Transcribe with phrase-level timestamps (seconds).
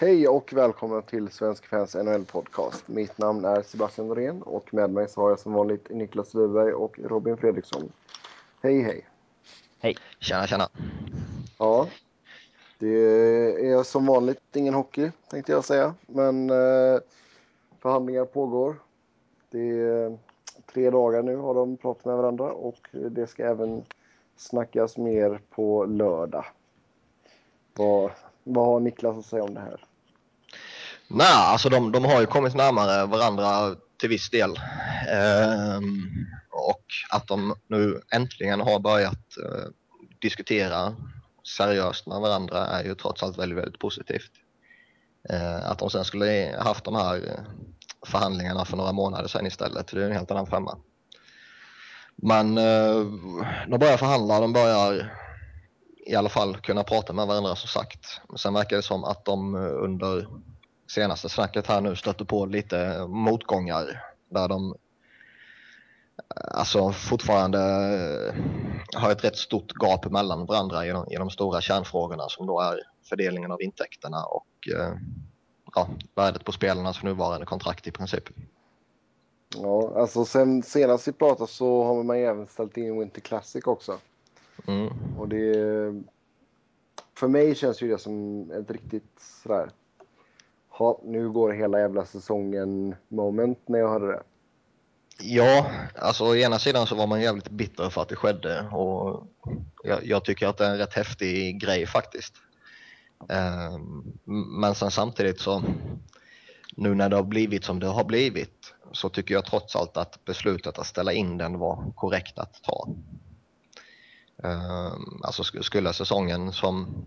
[0.00, 2.88] Hej och välkomna till Svensk Fans NHL Podcast.
[2.88, 6.72] Mitt namn är Sebastian Norén och med mig så har jag som vanligt Niklas Wiberg
[6.72, 7.92] och Robin Fredriksson.
[8.62, 9.06] Hej hej!
[9.78, 9.96] Hej!
[10.20, 10.68] Tjena tjena!
[11.58, 11.88] Ja,
[12.78, 12.88] det
[13.70, 15.94] är som vanligt ingen hockey tänkte jag säga.
[16.06, 17.00] Men eh,
[17.78, 18.76] förhandlingar pågår.
[19.50, 20.18] Det är
[20.72, 23.84] tre dagar nu har de pratat med varandra och det ska även
[24.36, 26.44] snackas mer på lördag.
[27.74, 28.10] Vad,
[28.44, 29.87] vad har Niklas att säga om det här?
[31.10, 34.50] Nej, alltså de, de har ju kommit närmare varandra till viss del.
[35.12, 36.02] Ehm,
[36.50, 39.68] och att de nu äntligen har börjat eh,
[40.20, 40.96] diskutera
[41.56, 44.30] seriöst med varandra är ju trots allt väldigt, väldigt positivt.
[45.30, 47.44] Eh, att de sen skulle haft de här eh,
[48.06, 50.78] förhandlingarna för några månader sedan istället, det är en helt annan femma.
[52.16, 53.04] Men eh,
[53.68, 55.12] de börjar förhandla, de börjar
[56.06, 58.20] i alla fall kunna prata med varandra som sagt.
[58.36, 60.26] Sen verkar det som att de eh, under
[60.88, 64.74] senaste snacket här nu stötte på lite motgångar där de
[66.34, 67.58] alltså fortfarande
[68.94, 72.60] har ett rätt stort gap mellan varandra i de, i de stora kärnfrågorna som då
[72.60, 74.94] är fördelningen av intäkterna och eh,
[75.74, 78.24] ja, värdet på spelarnas nuvarande kontrakt i princip.
[79.56, 83.98] Ja, alltså sen senast vi pratade så har man även ställt in Winter Classic också.
[84.66, 84.88] Mm.
[85.18, 85.54] Och det...
[87.14, 89.70] För mig känns ju det som ett riktigt sådär...
[90.78, 94.22] Ha, nu går hela jävla säsongen moment när jag hörde det.
[95.20, 99.26] Ja, alltså å ena sidan så var man jävligt bitter för att det skedde och
[99.84, 102.34] jag, jag tycker att det är en rätt häftig grej faktiskt.
[103.28, 103.78] Eh,
[104.60, 105.62] men sen samtidigt så
[106.76, 110.24] nu när det har blivit som det har blivit så tycker jag trots allt att
[110.24, 112.88] beslutet att ställa in den var korrekt att ta.
[114.44, 117.04] Eh, alltså skulle säsongen som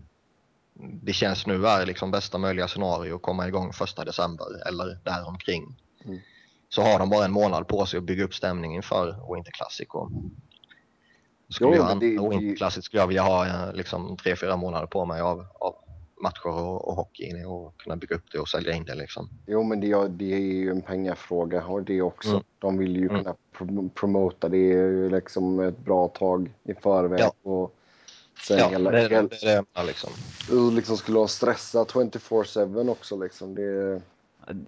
[0.82, 5.76] det känns nu är liksom bästa möjliga scenario att komma igång första december eller däromkring.
[6.04, 6.18] Mm.
[6.68, 9.88] Så har de bara en månad på sig att bygga upp stämningen inför Winter Classic.
[9.88, 10.10] Och
[11.48, 15.04] skulle jo, jag det, Winter Classic skulle jag vilja ha liksom tre, fyra månader på
[15.04, 15.74] mig av, av
[16.22, 19.28] matcher och, och hockey och kunna bygga upp det och sälja in det liksom.
[19.46, 22.30] Jo, men det, det är ju en pengafråga och det också.
[22.30, 22.42] Mm.
[22.58, 23.18] De vill ju mm.
[23.18, 27.20] kunna prom promota det ju liksom ett bra tag i förväg.
[27.20, 27.32] Ja.
[27.42, 27.76] Och
[28.40, 30.10] sen ja, hela, det, det, det, det liksom.
[30.74, 33.54] Liksom skulle ha stressa 24-7 också liksom.
[33.54, 34.00] Det,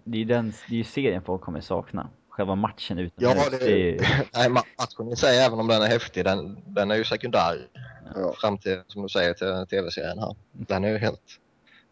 [0.05, 2.09] det är den, det är serien folk kommer sakna.
[2.29, 4.29] Själva matchen utan Ja, det, det är...
[4.35, 7.69] nej, matchen i sig, även om den är häftig, den, den är ju sekundär.
[8.15, 8.35] Ja.
[8.41, 10.37] Fram till, som du säger, till tv-serien här.
[10.53, 11.41] Den är ju helt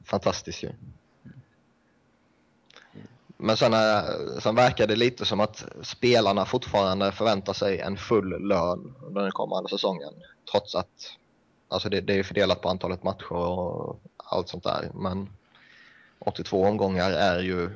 [0.04, 0.72] fantastisk ju.
[3.37, 8.49] Men sen, är, sen verkar det lite som att spelarna fortfarande förväntar sig en full
[8.49, 10.12] lön under den kommande säsongen.
[10.50, 11.16] Trots att
[11.72, 14.91] alltså det, det är fördelat på antalet matcher och allt sånt där.
[14.94, 15.28] Men
[16.19, 17.71] 82 omgångar är ju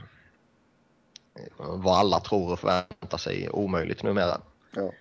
[1.59, 4.41] vad alla tror och förväntar sig omöjligt numera.
[4.75, 4.93] Ja.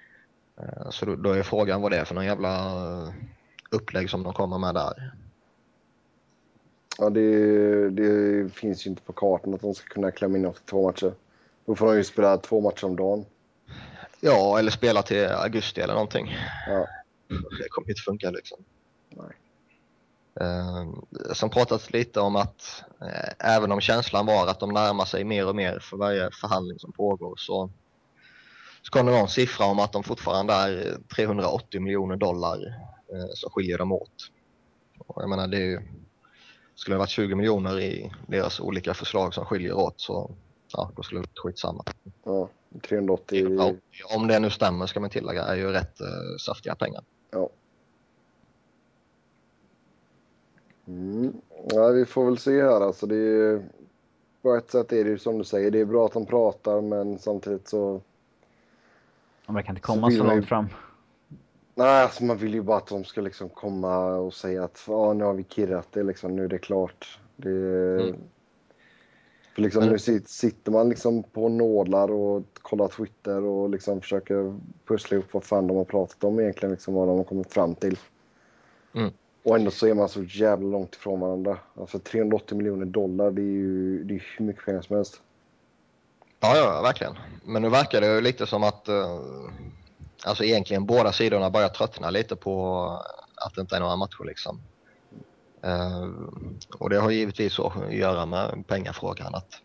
[0.58, 3.14] Eh, så då, då är frågan vad det är för någon jävla
[3.70, 5.12] upplägg som de kommer med där.
[6.98, 10.88] Ja, det, det, finns ju inte på kartan att de ska kunna klämma in 82
[10.88, 11.14] matcher.
[11.66, 13.26] Då får de ju spela två matcher om dagen.
[14.20, 16.36] Ja, eller spela till augusti eller någonting.
[16.68, 16.88] Ja.
[17.28, 18.58] Det kommer inte funka liksom.
[19.18, 19.36] Nej.
[20.40, 20.86] Eh,
[21.34, 25.48] som pratats lite om att eh, även om känslan var att de närmar sig mer
[25.48, 27.70] och mer för varje förhandling som pågår så
[28.82, 32.58] ska det någon siffra om att de fortfarande är 380 miljoner dollar
[33.14, 34.32] eh, som skiljer dem åt.
[35.08, 35.82] Och jag menar det är ju,
[36.76, 40.32] skulle det varit 20 miljoner i deras olika förslag som skiljer åt så
[40.72, 41.84] ja, då skulle det varit skitsamma.
[42.24, 42.50] Ja,
[42.88, 43.82] 380.
[44.16, 47.04] Om det nu stämmer ska man tillägga är ju rätt eh, saftiga pengar.
[47.32, 47.50] Ja.
[50.88, 51.34] Mm.
[51.68, 52.82] Ja, vi får väl se här.
[52.82, 53.64] Alltså, det är,
[54.42, 56.82] på ett sätt är det ju som du säger, det är bra att de pratar
[56.82, 58.02] men samtidigt så...
[59.48, 60.48] Man kan inte komma så, så långt ju...
[60.48, 60.66] fram.
[61.76, 65.14] Nej, alltså man vill ju bara att de ska liksom komma och säga att ah,
[65.14, 67.20] nu har vi kirrat det, liksom, nu är det klart.
[67.36, 67.50] Det...
[67.50, 68.16] Mm.
[69.56, 69.92] För liksom, men...
[69.92, 75.44] Nu sitter man liksom på nålar och kollar Twitter och liksom försöker pussla ihop vad
[75.44, 78.00] fan de har pratat om egentligen, liksom, vad de har kommit fram till.
[78.94, 79.12] Mm.
[79.46, 81.58] Och ändå så är man så jävla långt ifrån varandra.
[81.80, 85.22] Alltså 380 miljoner dollar, det är ju det är hur mycket pengar som helst.
[86.40, 87.14] Ja, ja, verkligen.
[87.44, 89.20] Men nu verkar det ju lite som att uh,
[90.26, 92.84] alltså egentligen båda sidorna börjar tröttna lite på
[93.36, 94.62] att det inte är några matcher liksom.
[95.66, 96.10] Uh,
[96.80, 99.36] och det har givetvis att göra med pengafrågan.
[99.36, 99.62] Att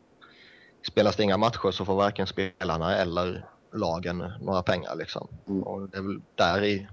[0.91, 5.29] spelas det inga matcher så får varken spelarna eller lagen några pengar liksom.
[5.49, 5.63] Mm.
[5.63, 6.89] Och det är väl där i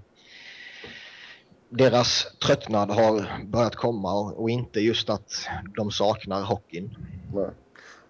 [1.68, 5.32] deras tröttnad har börjat komma och, och inte just att
[5.76, 6.90] de saknar hockeyn.
[7.34, 7.50] Nej.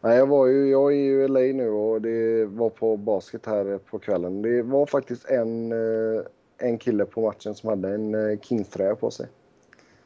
[0.00, 3.46] Nej, jag, var ju, jag är ju i LA nu och det var på basket
[3.46, 4.42] här på kvällen.
[4.42, 6.22] Det var faktiskt en, eh,
[6.58, 9.26] en kille på matchen som hade en eh, Kings-tröja på sig.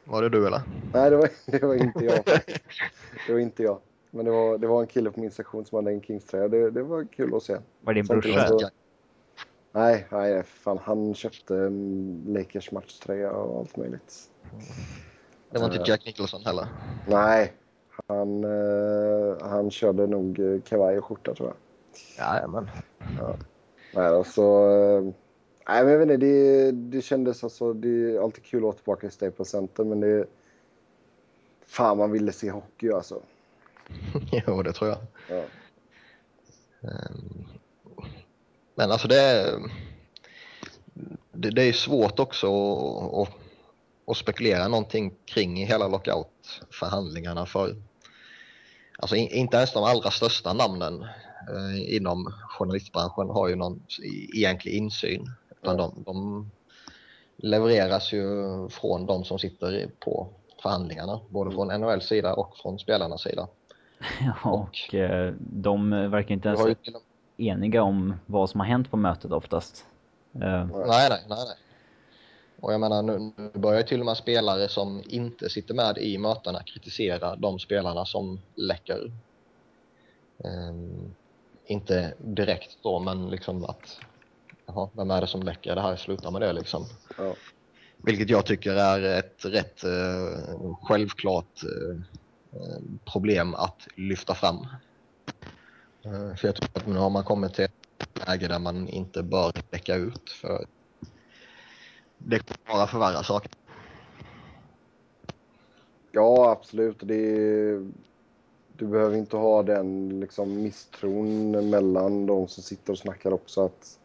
[0.05, 0.61] Var det du eller?
[0.93, 2.23] Nej, det var, det var inte jag.
[3.27, 3.79] Det var inte jag.
[4.11, 6.47] Men det var, det var en kille på min sektion som hade en Kings-tröja.
[6.47, 7.57] Det, det var kul att se.
[7.81, 8.69] Var det din brorsa?
[9.75, 14.29] Nej, nej fan, han köpte um, Lakers matchtröja och allt möjligt.
[15.49, 15.83] Det var inte Eh.
[15.87, 16.67] Jack Nicholson heller.
[17.07, 17.53] Nej,
[18.07, 21.57] han, eh, han körde nog eh, kavaj och skjorta tror jag.
[22.17, 22.69] Jajamän.
[23.93, 24.41] Nej, alltså,
[25.67, 28.75] nej, men jag vet inte, det, det kändes alltså, det är alltid kul att vara
[28.75, 30.27] tillbaka i Staples Center, men det
[31.65, 33.21] Fan, man ville se hockey alltså.
[34.47, 34.99] jo, det tror jag.
[35.29, 35.43] Ja.
[36.89, 37.45] Ehm,
[38.75, 39.59] Men alltså det är,
[41.31, 43.35] det, det är svårt också att, att,
[44.07, 47.75] att spekulera någonting kring hela lockout-förhandlingarna för
[48.97, 51.01] alltså in, inte ens de allra största namnen
[51.49, 53.83] eh, inom journalistbranschen har ju någon
[54.35, 55.25] egentlig insyn.
[55.61, 56.51] Utan de, de
[57.37, 58.23] levereras ju
[58.69, 60.27] från de som sitter på
[60.61, 63.47] förhandlingarna, både från NHLs sida och från spelarnas sida.
[64.43, 66.77] Ja, och eh, de verkar inte ens
[67.37, 69.85] eniga om vad som har hänt på mötet oftast.
[70.33, 71.57] Eh, Nej, nej, nej, nej.
[72.59, 75.97] Och jag menar nu, nu börjar ju till och med spelare som inte sitter med
[75.97, 79.11] i mötena kritisera de spelarna som läcker.
[80.43, 81.13] Ehm,
[81.65, 83.99] inte direkt då, men liksom att
[84.65, 85.75] jaha, vem är det som läcker?
[85.75, 86.85] Det här slutar med det liksom.
[87.17, 87.35] Ja.
[87.97, 91.95] Vilket jag tycker är ett rätt eh, självklart eh,
[92.59, 94.67] eh, problem att lyfta fram.
[96.05, 97.71] Eh, för jag tror att nu har man kommit till ett
[98.27, 100.65] läge där man inte bör läcka ut för
[102.17, 103.51] det kommer bara förvärra saker.
[106.11, 106.97] Ja, absolut.
[106.99, 107.15] Det,
[108.77, 113.65] du behöver inte ha den liksom, misstron mellan de som sitter och snackar också.
[113.65, 113.99] att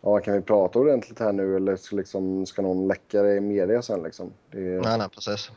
[0.00, 3.40] Ja, kan vi prata ordentligt här nu eller så liksom, ska någon läcka det i
[3.40, 4.02] media sen?
[4.02, 4.32] Liksom?
[4.50, 5.50] Det, Nej, nej, precis.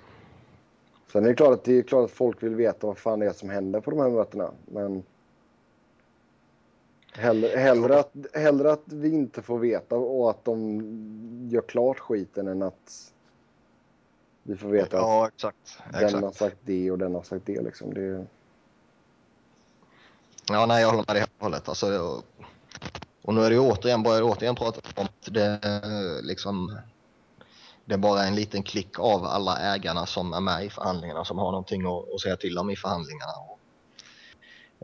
[1.12, 3.26] Sen är det klart att, det är klart att folk vill veta vad fan det
[3.26, 4.52] är som händer på de här mötena.
[4.66, 5.04] Men
[7.12, 10.82] hellre, hellre, att, hellre att vi inte får veta och att de
[11.52, 13.12] gör klart skiten än att
[14.44, 15.78] vi får veta att Ja, exakt.
[15.92, 16.24] den exakt.
[16.24, 17.62] har sagt det och den har sagt det.
[17.62, 17.94] Liksom.
[17.94, 18.26] det
[20.50, 21.70] Ja, nej, jag håller med dig helt och hållet.
[21.70, 22.22] Alltså,
[23.22, 25.60] och, nu är det ju återigen, börjar återigen prata om att det,
[26.24, 26.80] liksom,
[27.86, 31.38] det är bara en liten klick av alla ägarna som är med i förhandlingarna som
[31.38, 33.32] har någonting att, att säga till om i förhandlingarna.
[33.50, 33.60] Och,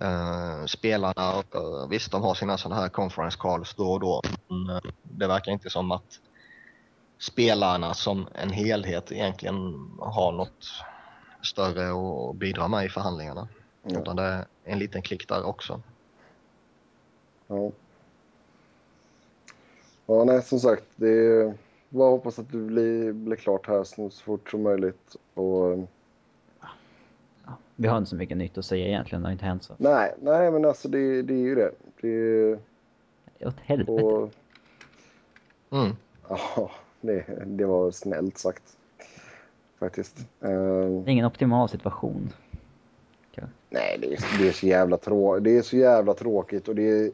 [0.02, 4.22] eh, spelarna, och, eh, visst de har sina sådana här conference calls då och då,
[4.48, 6.20] men eh, det verkar inte som att
[7.20, 10.66] spelarna som en helhet egentligen har något
[11.44, 13.48] större att bidra med i förhandlingarna.
[13.84, 14.00] Ja.
[14.00, 15.82] Utan det är en liten klick där också.
[17.48, 17.72] Ja.
[20.06, 20.84] Ja, nej, som sagt.
[20.96, 21.54] Det är
[21.90, 25.16] bara hoppas att det blir, blir klart här så fort som möjligt.
[25.34, 25.88] Och,
[27.80, 29.74] vi har inte så mycket nytt att säga egentligen, det har inte hänt så.
[29.78, 31.72] nej, nej, men alltså det, det är ju det.
[32.02, 32.60] det är,
[33.48, 33.92] Åt helvete.
[34.04, 34.32] och,
[35.72, 35.96] Mm.
[36.30, 36.72] ja,
[37.02, 38.64] det, det var snällt sagt.
[39.80, 40.18] Faktiskt.
[40.42, 42.34] Eh, Det är ingen optimal situation.
[43.70, 46.68] nej, det är, det, är så jävla trå- det är så jävla tråkigt.
[46.68, 47.12] Och det är,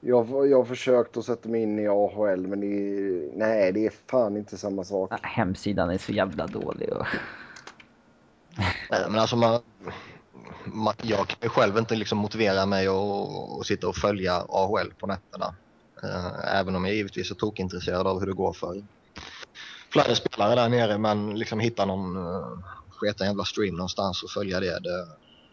[0.00, 3.86] jag, jag har försökt att sätta mig in i AHL, men det är, nej, det
[3.86, 5.12] är fan inte samma sak.
[5.22, 7.06] Hemsidan är så jävla dålig och...
[8.90, 9.60] Nej, men alltså man,
[10.64, 14.92] man, jag kan ju själv inte liksom motivera mig att att sitta och följa AHL
[14.98, 15.54] på nätterna.
[16.02, 18.82] Eh, även om jag givetvis är tokintresserad av hur det går för
[19.92, 20.98] flera spelare där nere.
[20.98, 25.06] Men liksom hitta någon uh, sketen jävla stream någonstans och följa det, det,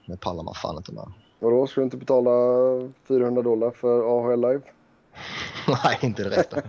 [0.05, 1.11] det pallar man fan inte med.
[1.39, 2.31] Vadå, ska du inte betala
[3.07, 4.61] 400 dollar för AHL Live?
[5.83, 6.53] Nej, inte direkt.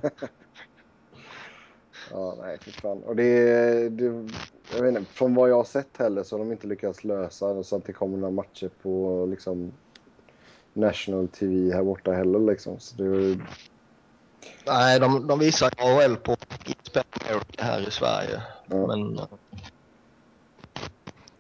[2.13, 3.03] Ja, nej, för fan.
[3.03, 4.29] Och det, det,
[4.77, 7.55] jag vet inte, från vad jag har sett heller så har de inte lyckats lösa
[7.55, 9.73] det så att det kommer några matcher på liksom
[10.73, 12.81] National TV här borta heller liksom.
[12.81, 13.39] Så det,
[14.67, 16.37] Nej, de, de visar AHL på
[16.95, 18.43] America här i Sverige.
[18.67, 18.87] Ja.
[18.87, 19.25] Men eh,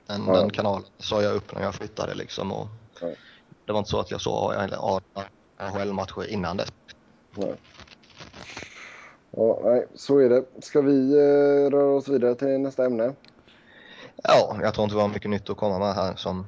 [0.06, 0.32] den, Ja.
[0.32, 2.52] den kanalen sa jag upp när jag flyttade liksom.
[2.52, 2.66] Och
[3.00, 3.08] Ja.
[3.64, 4.52] Det var inte så att jag såg
[5.56, 6.72] AHL-matcher innan dess.
[7.34, 7.54] nej.
[9.40, 10.44] Ja, nej, så är det.
[10.58, 13.12] Ska vi eh, röra oss vidare till nästa ämne?
[14.22, 16.46] Ja, jag tror inte vi har mycket nytt att komma med här som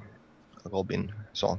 [0.63, 1.59] Robin sa.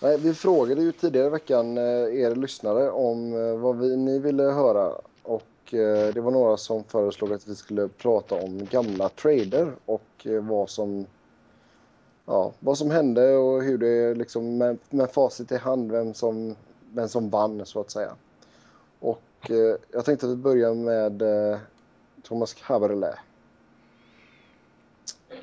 [0.00, 1.84] Nej, vi frågade ju tidigare i veckan eh,
[2.20, 4.92] er lyssnare om eh, vad vi, ni ville höra.
[5.22, 10.26] Och eh, det var några som föreslog att vi skulle prata om gamla trader och
[10.26, 11.06] eh, vad som
[12.26, 16.56] ja, vad som hände och hur det liksom med, med facit i hand vem som,
[16.92, 18.12] vem som vann så att säga.
[19.00, 21.58] Och Eh, jag tänkte att vi börjar med eh,
[22.22, 23.14] Thomas Haverle.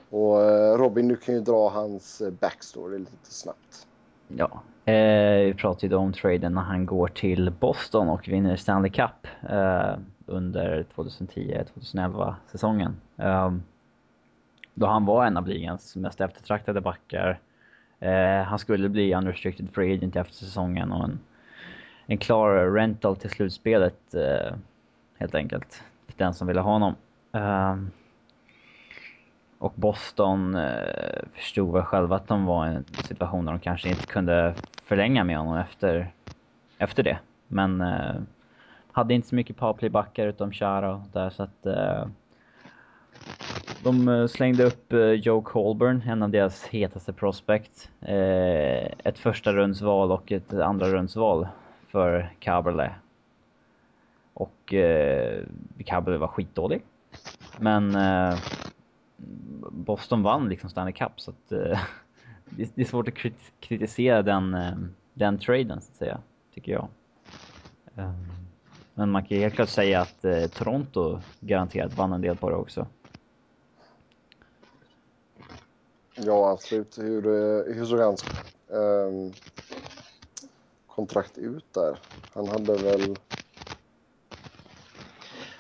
[0.10, 3.88] Och eh, Robin, du kan ju dra hans eh, backstory lite snabbt.
[4.28, 8.92] Ja, eh, vi pratade ju om traden när han går till Boston och vinner Stanley
[8.92, 12.96] Cup eh, under 2010-2011 säsongen.
[13.18, 13.54] Eh,
[14.74, 17.40] då han var en av ligans mest eftertraktade backar.
[18.00, 21.20] Eh, han skulle bli unrestricted free agent efter säsongen och en,
[22.06, 24.54] en klar rental till slutspelet eh,
[25.18, 25.84] helt enkelt.
[26.18, 26.96] Den som ville ha honom.
[27.32, 27.92] Ehm,
[29.58, 33.90] och Boston eh, förstod väl själva att de var i en situation där de kanske
[33.90, 36.12] inte kunde förlänga med honom efter,
[36.78, 37.18] efter det.
[37.48, 38.16] Men eh,
[38.92, 41.68] hade inte så mycket powerplaybackar utom Chara där så att
[43.84, 47.90] de slängde upp Joe Colburn, en av deras hetaste prospect.
[48.02, 51.48] Ett första rundsval och ett andra rundsval
[51.96, 52.92] för Caberlet.
[54.34, 55.44] Och eh,
[55.86, 56.84] Caberlet var skitdålig.
[57.58, 58.38] Men eh,
[59.72, 61.60] Boston vann liksom Stanley Cup så att eh,
[62.46, 64.74] det, det, är svårt att krit kritisera den, eh,
[65.14, 66.20] den traden så att säga,
[66.54, 66.88] tycker jag.
[67.96, 68.28] Um,
[68.94, 72.50] men man kan ju helt klart säga att eh, Toronto garanterat vann en del på
[72.50, 72.88] det också.
[76.16, 76.98] Ja, absolut.
[76.98, 78.26] Hur, eh, hur såg hans
[78.68, 79.34] um,
[80.96, 82.00] kontrakt ut där?
[82.34, 83.16] Han hade väl...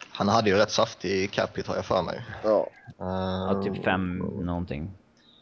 [0.10, 2.25] Han hade ju rätt saftig capita har jag för mig.
[2.44, 2.68] Ja.
[3.01, 4.92] Uh, ja, typ fem någonting.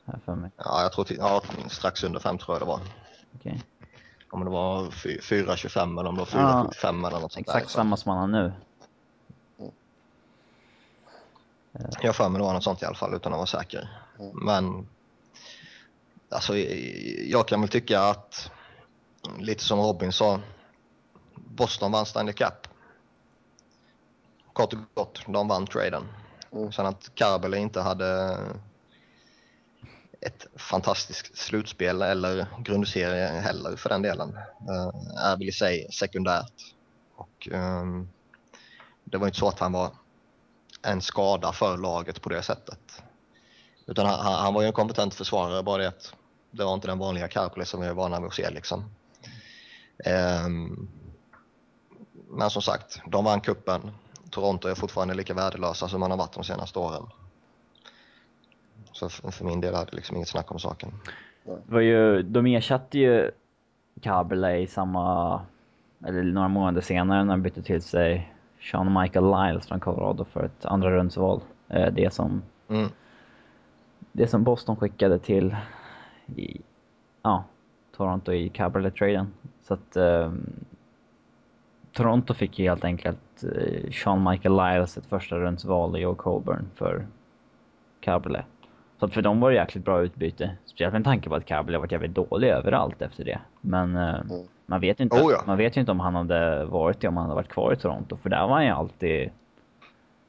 [0.05, 0.51] Här för mig.
[0.57, 2.79] Ja, jag tror ja, strax under fem tror jag det var.
[3.35, 3.51] Okej.
[3.51, 3.59] Okay.
[4.31, 7.73] Om det var 4,25 eller om det var 4,75 ja, eller något sånt Exakt där,
[7.73, 8.53] samma som han har nu.
[12.01, 13.89] Jag har för mig det var något sånt i alla fall utan att vara säker.
[14.19, 14.45] Mm.
[14.45, 14.87] Men
[16.29, 16.57] alltså,
[17.27, 18.51] jag kan väl tycka att
[19.39, 20.41] lite som Robin sa.
[21.35, 22.67] Boston vann Stanley Cup.
[24.53, 26.07] Kort och gott, de vann traden.
[26.51, 26.71] Mm.
[26.71, 28.37] Sen att Karbele inte hade
[30.21, 34.37] ett fantastiskt slutspel eller grundserie heller för den delen.
[34.69, 36.75] Eh, är väl i sig sekundärt.
[37.15, 38.09] Och, um,
[39.03, 39.91] det var inte så att han var
[40.81, 43.03] en skada för laget på det sättet.
[43.85, 46.13] Utan han, han var ju en kompetent försvarare, bara det att
[46.51, 48.49] det var inte den vanliga Karpele som vi är vana vid att se.
[48.49, 48.91] Liksom.
[50.45, 50.87] Um,
[52.29, 53.91] men som sagt, de vann kuppen.
[54.29, 57.03] Toronto är fortfarande lika värdelösa som man har varit de senaste åren.
[58.91, 60.89] Så för, min del är det liksom inget snack om saken.
[61.43, 63.31] Det var ju, de ersatte ju
[64.01, 65.41] Caberlet i samma,
[66.05, 68.33] eller några månader senare när de bytte till sig
[68.71, 71.41] Sean Michael Lyles från Colorado för ett andra rundsval.
[71.69, 72.89] Eh, det som, mm.
[74.11, 75.55] det som Boston skickade till
[76.35, 76.61] i,
[77.21, 77.43] ja,
[77.97, 79.27] Toronto i Caberlet-traden.
[79.61, 80.31] Så att eh,
[81.91, 86.65] Toronto fick ju helt enkelt eh, Sean Michael Lyles ett första rundsval i Joe Colburn
[86.75, 87.05] för
[87.99, 88.45] Caberlet.
[88.99, 90.55] Så att för dem var det jäkligt bra utbyte.
[90.65, 93.39] Speciellt med tanke på att Caberlet varit jävligt dålig överallt efter det.
[93.61, 94.47] Men eh, mm.
[94.65, 95.43] man, vet inte, oh, ja.
[95.47, 97.75] man vet ju inte om han hade varit det om han hade varit kvar i
[97.75, 98.17] Toronto.
[98.17, 99.29] För där var han ju alltid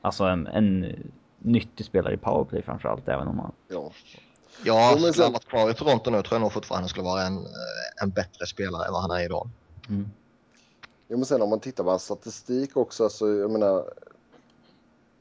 [0.00, 0.94] alltså en, en
[1.38, 3.08] nyttig spelare i powerplay framförallt.
[3.08, 3.52] Även om han...
[3.68, 3.90] Ja.
[4.62, 7.22] Ja, skulle han varit kvar i Toronto nu tror jag nog fortfarande han skulle vara
[7.22, 9.48] en, eh, en bättre spelare än vad han är idag.
[9.88, 10.10] Mm.
[11.08, 13.84] Ja, men sen om man tittar på hans statistik också, så jag menar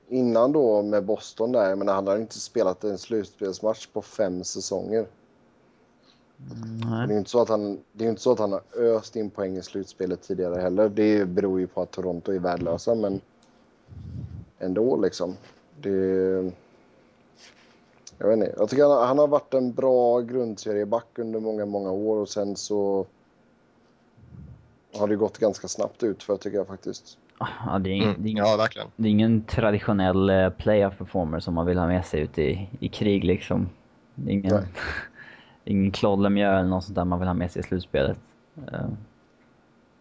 [0.09, 4.43] innan då med Boston där, jag menar han har inte spelat en slutspelsmatch på fem
[4.43, 5.05] säsonger.
[6.51, 9.15] Mm, det är inte så att han, det är inte så att han har öst
[9.15, 10.89] in poäng i slutspelet tidigare heller.
[10.89, 13.21] Det beror ju på att Toronto är värdelösa, men
[14.59, 15.37] ändå liksom.
[15.81, 16.51] Det,
[18.23, 18.59] jag vet inte.
[18.59, 22.55] Jag tycker han, han har varit en bra grundserieback under många, många år och sen
[22.55, 23.05] så
[24.95, 27.17] har det gått ganska snabbt ut för tycker jag faktiskt.
[27.39, 28.15] Ja, det är, ing, mm.
[28.17, 28.87] det är ingen, ja, verkligen.
[28.95, 32.69] Det är ingen traditionell uh, playoff performer som man vill ha med sig ut i,
[32.79, 33.69] i krig liksom.
[34.15, 34.61] Det är ingen,
[35.63, 38.17] ingen Claude Lemieux eller något sånt där man vill ha med sig i slutspelet.
[38.57, 38.89] Uh,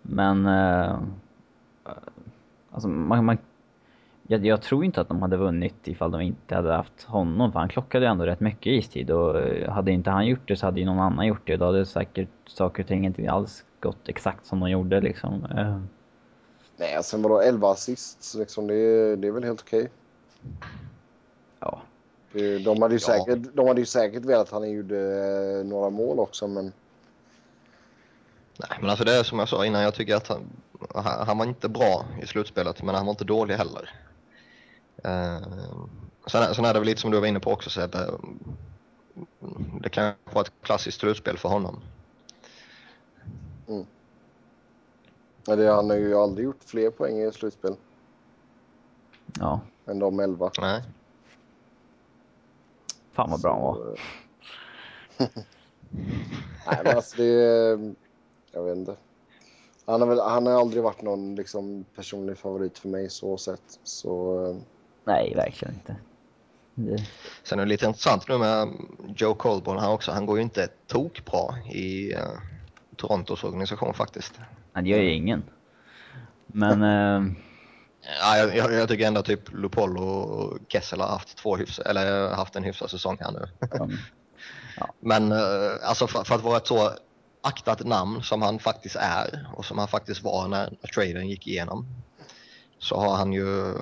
[0.03, 0.47] men...
[0.47, 0.99] Uh,
[2.71, 3.39] alltså man, man
[4.27, 7.59] jag, jag, tror inte att de hade vunnit ifall de inte hade haft honom, för
[7.59, 10.81] han klockade ju ändå rätt mycket istid och hade inte han gjort det så hade
[10.81, 11.57] ju någon annan gjort det.
[11.57, 15.47] Då hade säkert saker och ting inte alls gått exakt som de gjorde liksom.
[16.77, 19.81] Nej, sen alltså, vadå 11 assists liksom, det, är, det är väl helt okej.
[19.81, 19.91] Okay.
[21.61, 21.83] Ja.
[22.65, 23.25] De hade, ju ja.
[23.25, 24.99] säkert, de hade ju säkert velat att han gjorde
[25.59, 26.73] eh, några mål också, men...
[28.57, 30.43] Nej, men alltså det är som jag sa innan, jag tycker att han,
[31.27, 33.91] han var inte bra i slutspelet, men han var inte dålig heller.
[35.05, 35.87] Uh,
[36.27, 38.11] sen, sen är det väl lite som du var inne på också Sebbe,
[39.81, 41.81] det kan vara ett klassiskt slutspel för honom.
[43.69, 43.87] Mm.
[45.47, 47.77] Ja, det, han har ju aldrig gjort fler poäng i slutspel.
[49.39, 49.61] Ja.
[49.87, 50.51] Än de 11.
[50.61, 50.83] Nej.
[53.13, 54.01] Fan vad bra han var.
[56.67, 57.95] Nej, men alltså det...
[58.53, 58.97] Jag vet inte.
[59.85, 63.81] Han har, väl, han har aldrig varit någon liksom, personlig favorit för mig så sett.
[63.83, 64.57] Så...
[65.07, 65.97] Eh, Nej, verkligen inte.
[66.75, 67.05] Det...
[67.43, 68.69] Sen är det lite intressant nu med
[69.17, 70.13] Joe Colborn här också.
[70.13, 72.21] Han går ju inte tokbra i uh,
[72.97, 74.41] Torontos organisation faktiskt.
[74.73, 75.43] Han gör ju ingen.
[76.47, 76.83] Men...
[76.83, 77.33] uh...
[78.21, 82.35] Ja, jag, jag, jag, tycker ändå typ Lupol och Kessel har haft, två hyfs, eller
[82.35, 83.49] haft en hyfsad säsong här nu.
[83.77, 83.97] Mm.
[84.79, 84.95] Ja.
[85.01, 85.39] Men uh,
[85.83, 86.91] alltså för, för, att vara ett så
[87.43, 91.87] aktat namn som han faktiskt är och som han faktiskt var när traden gick igenom
[92.79, 93.75] så har han ju,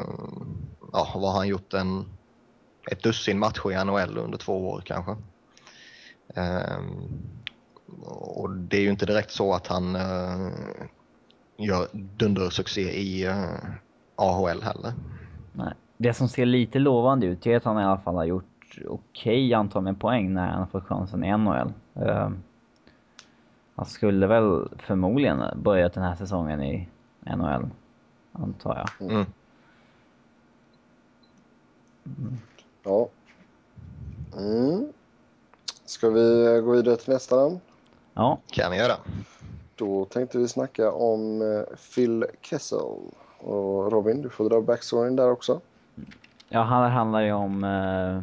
[0.92, 2.04] ja vad har han gjort en
[2.90, 5.16] ett dussin matcher i NHL under två år kanske.
[6.36, 7.08] Um,
[8.06, 10.52] och det är ju inte direkt så att han uh,
[11.56, 13.34] gör dundersuccé i uh,
[14.16, 14.92] AHL heller.
[15.52, 15.72] Nej.
[15.96, 18.88] Det som ser lite lovande ut är att han i alla fall har gjort okej
[18.88, 21.72] okay antal med poäng när han har fått chansen i NHL.
[21.96, 22.30] Uh,
[23.74, 26.88] han skulle väl förmodligen börjat den här säsongen i
[27.24, 27.70] NHL,
[28.32, 29.10] antar jag.
[29.10, 29.26] Mm.
[32.18, 32.38] Mm.
[32.82, 33.08] Ja.
[34.36, 34.92] Mm.
[35.84, 37.60] Ska vi gå vidare till nästa namn?
[38.14, 38.38] Ja.
[38.50, 38.94] kan vi göra.
[39.76, 42.78] Då tänkte vi snacka om eh, Phil Kessel.
[43.38, 45.60] Och Robin, du får dra backstoryn där också.
[46.48, 48.22] Ja, här handlar ju om eh,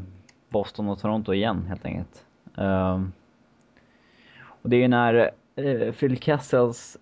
[0.49, 2.25] Boston och Toronto igen helt enkelt.
[2.55, 3.11] Um,
[4.61, 6.97] och det är ju när uh, Phil Kessels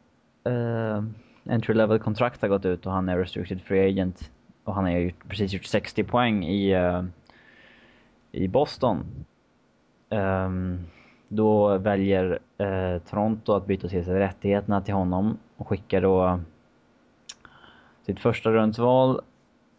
[1.50, 4.32] entry level kontrakt har gått ut och han är restricted free agent.
[4.66, 7.04] Och han har ju precis gjort 60 poäng i uh,
[8.32, 9.06] i Boston.
[10.10, 10.86] Um,
[11.28, 16.40] då väljer uh, Toronto att byta till sig rättigheterna till honom och skickar då
[18.06, 19.22] sitt första rundsval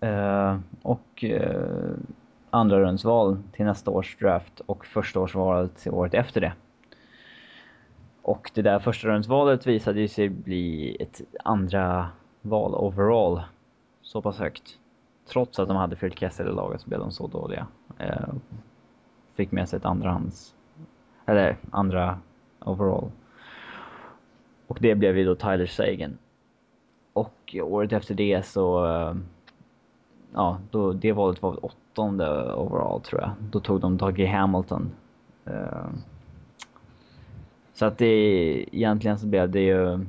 [0.05, 1.95] uh, och uh,
[2.51, 6.53] andra rundsval till nästa års draft och första årsvalet året efter det.
[8.23, 12.09] Och det där första rundsvalet visade sig bli ett andra
[12.43, 13.43] val overall.
[14.07, 14.79] Så pass högt.
[15.29, 17.67] Trots att de hade Phil Kessel i laget så blev de så dåliga.
[17.99, 18.35] Eh,
[19.35, 20.55] fick med sig ett andrahands...
[21.27, 22.19] Eller andra
[22.61, 23.11] overall.
[24.67, 26.19] Och det blev ju då Tyler Sagan.
[27.13, 28.87] Och året efter det så...
[28.87, 29.17] Eh,
[30.33, 33.31] ja, då, det valet var åttonde overall tror jag.
[33.51, 34.91] Då tog de Dougie Hamilton.
[35.45, 35.87] Eh,
[37.75, 38.07] så att det
[38.77, 40.07] egentligen så blev det ju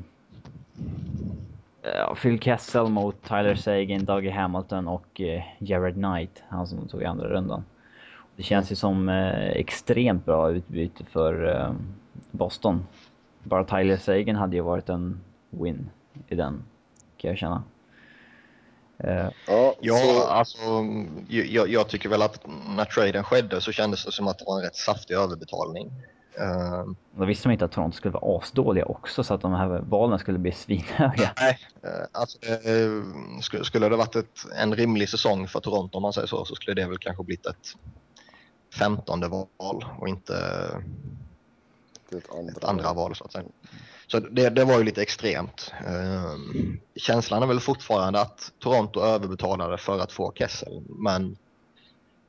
[1.96, 7.04] uh, Phil Kessel mot Tyler Sagan, Dougie Hamilton och uh, Jared Knight, han som tog
[7.04, 7.66] andra rundan.
[8.36, 11.76] Det känns ju som uh, extremt bra utbyte för
[12.32, 12.88] Boston.
[13.44, 15.20] Bara Tyler Sagan hade ju varit en
[15.50, 15.90] win
[16.28, 16.64] i den,
[17.18, 17.64] kan jag känna.
[19.04, 19.30] Uh,
[19.82, 20.28] ja, så...
[20.28, 20.58] alltså
[21.30, 24.58] jag, jag, tycker väl att när traden skedde så kändes det som att det var
[24.58, 25.92] en rätt saftig överbetalning.
[26.42, 29.68] Uh, Då visste man inte att Toronto skulle vara asdåliga också så att de här
[29.68, 31.34] valen skulle bli svinhöga.
[31.40, 32.38] Nej, uh, alltså
[32.70, 33.04] uh,
[33.42, 36.56] skulle, skulle det varit ett, en rimlig säsong för Toronto om man säger så, så
[36.56, 37.76] skulle det väl kanske blivit ett
[38.74, 40.36] femtonde val och inte
[42.12, 43.46] ett andra, ett andra val så att säga.
[44.08, 45.74] Så det, det var ju lite extremt.
[45.88, 46.36] Uh,
[46.96, 51.38] känslan är väl fortfarande att Toronto överbetalade för att få Kessel, men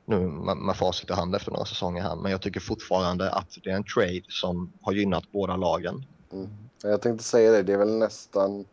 [0.08, 2.16] nu med, med facit i hand efter några säsonger här.
[2.16, 6.04] Men jag tycker fortfarande att det är en trade som har gynnat båda lagen.
[6.32, 6.48] Mm.
[6.82, 8.64] Jag tänkte säga det, det är väl nästan...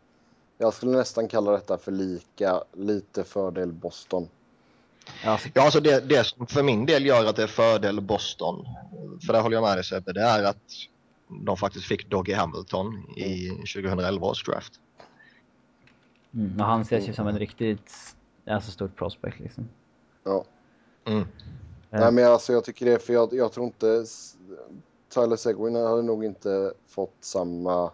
[0.58, 4.28] Jag skulle nästan kalla detta för lika, lite fördel Boston.
[5.24, 8.66] Ja, alltså det, det som för min del gör att det är fördel Boston,
[9.26, 10.72] för det håller jag med dig Sebbe, det är att
[11.28, 14.72] de faktiskt fick Doggy Hamilton i 2011 års draft.
[16.34, 17.92] Mm, och han ses ju som en riktigt
[18.46, 19.68] alltså, stort prospect liksom.
[20.24, 20.44] Ja.
[21.06, 21.24] Mm.
[21.90, 24.04] Nej, men alltså, jag tycker det, för jag, jag tror inte...
[25.14, 27.90] Tyler Seguin hade nog inte fått samma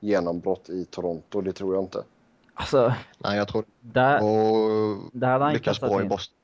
[0.00, 2.04] genombrott i Toronto, det tror jag inte.
[2.54, 2.94] Alltså...
[3.18, 3.64] Nej, jag tror...
[3.80, 6.06] Där, och där hade han lyckas bra in.
[6.06, 6.36] i Boston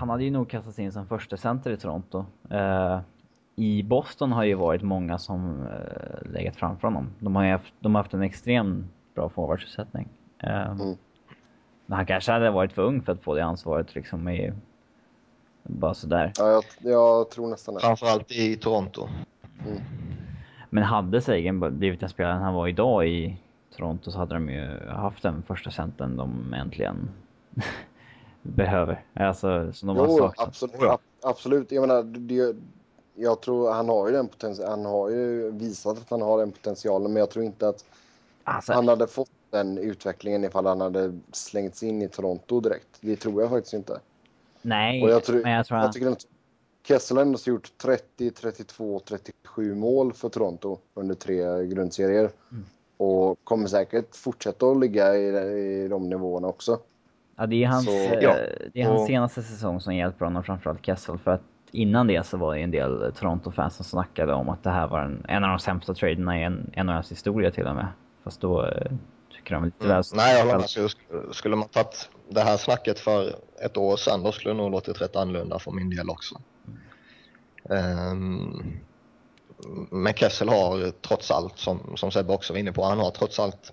[0.00, 2.24] Han hade ju nog kastats in som första center i Toronto.
[2.52, 3.00] Uh,
[3.56, 7.10] I Boston har ju varit många som uh, legat framför honom.
[7.18, 10.08] De har ju haft, de har haft en extremt bra forwardsuppsättning.
[10.44, 10.96] Uh, mm.
[11.86, 14.52] Men han kanske hade varit för ung för att få det ansvaret liksom i...
[15.62, 16.32] Bara sådär.
[16.38, 17.80] Ja, jag, jag tror nästan det.
[17.80, 19.08] Framförallt i Toronto.
[19.66, 19.80] Mm.
[20.70, 23.36] Men hade Sagan blivit den spelaren han var idag i
[23.76, 27.10] Toronto så hade de ju haft den första centern de äntligen
[28.42, 29.04] behöver.
[29.14, 30.48] Alltså, som de jo, har saknat.
[30.48, 30.98] Absolut, ja.
[31.22, 31.72] absolut.
[31.72, 32.56] Jag menar, det,
[33.14, 34.84] jag tror han har ju den potentialen.
[34.84, 37.84] Han har ju visat att han har den potentialen, men jag tror inte att
[38.44, 38.72] alltså.
[38.72, 42.88] han hade fått den utvecklingen ifall han hade slängts in i Toronto direkt.
[43.00, 44.00] Det tror jag faktiskt inte.
[44.62, 46.26] Nej, och jag tror, men jag tror jag tycker att
[46.86, 52.30] Kessel har gjort 30, 32, 37 mål för Toronto under tre grundserier.
[52.52, 52.64] Mm.
[52.96, 55.28] Och kommer säkert fortsätta att ligga i,
[55.84, 56.78] i de nivåerna också.
[57.36, 57.90] Ja, det är hans, så,
[58.20, 58.36] ja.
[58.72, 61.18] det är hans och, senaste säsong som hjälper honom, framförallt Kessel.
[61.18, 64.70] För att innan det så var det en del Toronto-fans som snackade om att det
[64.70, 67.86] här var en, en av de sämsta traderna i en NHLs historia till och med.
[68.24, 68.92] Fast då eh,
[69.44, 69.96] tycker de lite mm.
[69.96, 70.04] väl...
[70.14, 71.34] Nej, jag håller med.
[71.34, 75.00] Skulle man tagit det här snacket för ett år sedan, då skulle det nog låtit
[75.00, 76.40] rätt annorlunda för min del också.
[77.62, 78.80] Um,
[79.90, 83.38] men Kessel har trots allt, som, som Sebbe också var inne på, han har trots
[83.38, 83.72] allt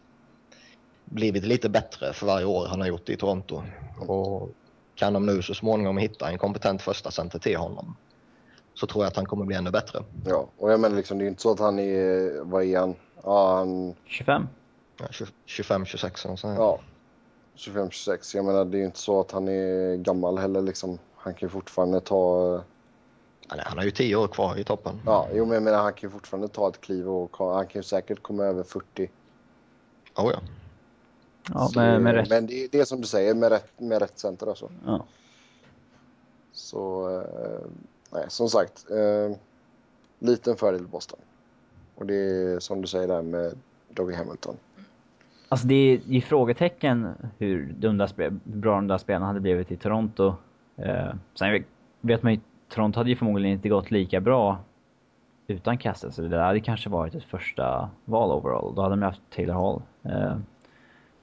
[1.05, 3.63] blivit lite bättre för varje år han har gjort i Toronto.
[3.99, 4.49] Och
[4.95, 7.95] kan de nu så småningom hitta en kompetent första center till honom
[8.73, 10.03] så tror jag att han kommer bli ännu bättre.
[10.25, 12.95] Ja, och jag menar liksom, det är inte så att han är, vad är han?
[13.23, 13.95] Ja, han...
[14.05, 14.47] 25?
[15.01, 16.79] Ja, 25, 26 så Ja,
[17.55, 18.35] 25, 26.
[18.35, 20.99] Jag menar, det är ju inte så att han är gammal heller liksom.
[21.15, 22.63] Han kan ju fortfarande ta...
[23.47, 25.01] Han har ju 10 år kvar i toppen.
[25.05, 27.79] Ja, jo, men jag menar, han kan ju fortfarande ta ett kliv och han kan
[27.79, 29.09] ju säkert komma över 40.
[30.15, 30.41] Oh, ja.
[31.49, 32.29] Ja, med, med rätt.
[32.29, 34.71] Men det, det är som du säger, med rätt, med rätt center alltså.
[34.85, 35.05] Ja.
[36.51, 37.67] Så, eh,
[38.09, 38.85] nej, som sagt.
[38.89, 39.37] Eh,
[40.19, 41.19] liten fördel Boston.
[41.95, 43.57] Och det är som du säger där med
[43.89, 44.57] Doggy Hamilton.
[45.51, 47.73] Alltså det är ju frågetecken hur
[48.43, 50.35] bra de där spelarna hade blivit i Toronto.
[50.77, 51.63] Eh, sen
[52.01, 54.59] vet man ju, Toronto hade ju förmodligen inte gått lika bra
[55.47, 58.75] utan Cassel, så det hade kanske varit ett första val overall.
[58.75, 59.81] Då hade de haft Taylor Hall.
[60.03, 60.37] Eh,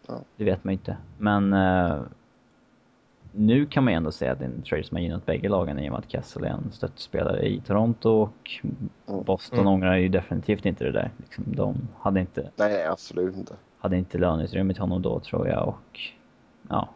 [0.07, 0.21] ja.
[0.37, 0.97] Det vet man ju inte.
[1.19, 2.01] Men eh,
[3.33, 5.49] nu kan man ju ändå säga att det är en trade som har gynnat bägge
[5.49, 9.73] lagen i och med att Kessel är en stöttespelare i Toronto och Boston mm.
[9.73, 11.11] ångrar ju definitivt inte det där.
[11.17, 12.51] Liksom, de hade inte...
[12.57, 13.55] Nej, absolut inte.
[13.79, 16.01] Hade inte löneutrymme till honom då tror jag och
[16.69, 16.89] ja,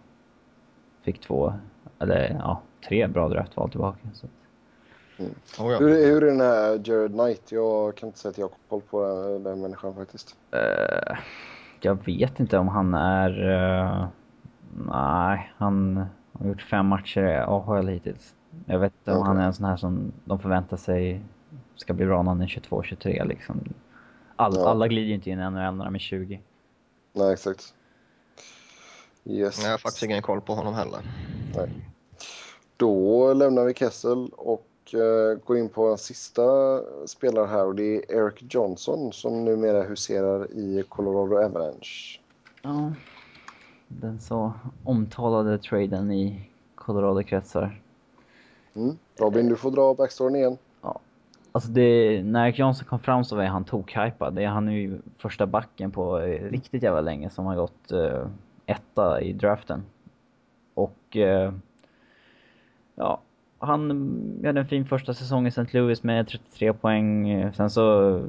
[1.03, 1.53] fick två,
[1.99, 3.99] eller ja, tre bra draftval tillbaka.
[4.14, 4.27] Så.
[5.18, 5.33] Mm.
[5.61, 5.79] Oh, ja.
[5.79, 7.53] hur, hur är den här Jared Knight?
[7.53, 9.05] Jag kan inte säga att jag har koll på
[9.45, 10.37] den, människan faktiskt.
[10.55, 11.18] Uh,
[11.81, 13.31] jag vet inte om han är...
[13.31, 14.07] Uh,
[14.88, 18.35] nej, han har gjort fem matcher i AHL hittills.
[18.66, 19.29] Jag vet inte om okay.
[19.29, 21.21] han är en sån här som de förväntar sig
[21.77, 23.64] ska bli bra när han är 22-23 liksom.
[24.37, 24.68] All, ja.
[24.68, 26.40] Alla glider ju inte in i NHL när de är 20.
[27.12, 27.75] Nej, exakt.
[29.25, 29.62] Yes.
[29.62, 31.01] Jag har faktiskt ingen koll på honom heller.
[31.57, 31.70] Nej.
[32.77, 36.42] Då lämnar vi Kessel och uh, går in på en sista
[37.07, 42.20] spelare här och det är Eric Johnson som numera huserar i Colorado Avalanche.
[42.62, 42.92] Ja,
[43.88, 44.53] den så
[44.85, 47.81] omtalade traden i Colorado-kretsar.
[48.75, 48.98] Mm.
[49.16, 50.59] Robin, du får dra backstoryn igen.
[51.53, 54.38] Alltså det, när Eric Johnson kom fram så var han tokhypad.
[54.38, 58.27] Han är ju första backen på eh, riktigt jävla länge som har gått uh,
[58.67, 59.83] etta i draften.
[60.75, 61.53] Och uh,
[62.95, 63.21] ja,
[63.59, 63.91] han
[64.45, 65.79] hade en fin första säsong i St.
[65.79, 67.53] Louis med 33 poäng.
[67.53, 68.21] Sen så,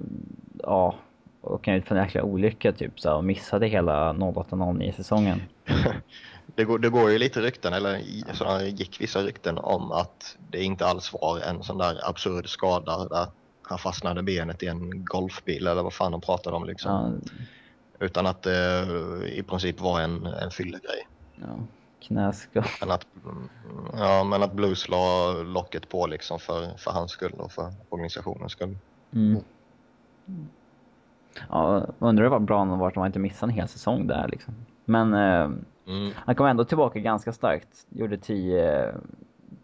[0.63, 0.95] ja,
[1.41, 5.41] och ut för en jäkla olycka typ så och missade hela 08-09 säsongen.
[6.55, 8.01] det, går, det går ju lite rykten, eller
[8.33, 13.07] så gick vissa rykten om att det inte alls var en sån där absurd skada
[13.07, 13.27] där
[13.61, 17.21] han fastnade benet i en golfbil eller vad fan de pratade om liksom.
[17.23, 18.05] Ja.
[18.05, 18.87] Utan att det
[19.33, 21.07] i princip var en, en fyllegrej.
[21.35, 21.59] Ja,
[22.01, 22.67] knäskada.
[22.79, 23.07] Men att,
[23.93, 28.51] ja, men att Blues la locket på liksom för, för hans skull och för organisationens
[28.51, 28.77] skull.
[29.13, 29.43] Mm.
[31.49, 34.53] Ja, undrar vad bra han varit om han inte missade en hel säsong där liksom.
[34.85, 35.49] Men eh,
[35.87, 36.13] mm.
[36.15, 37.85] han kom ändå tillbaka ganska starkt.
[37.89, 38.93] Gjorde 10,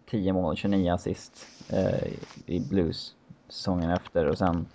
[0.05, 2.13] 10 mål, 29 assist eh,
[2.45, 3.15] i Blues
[3.47, 4.65] säsongen efter och sen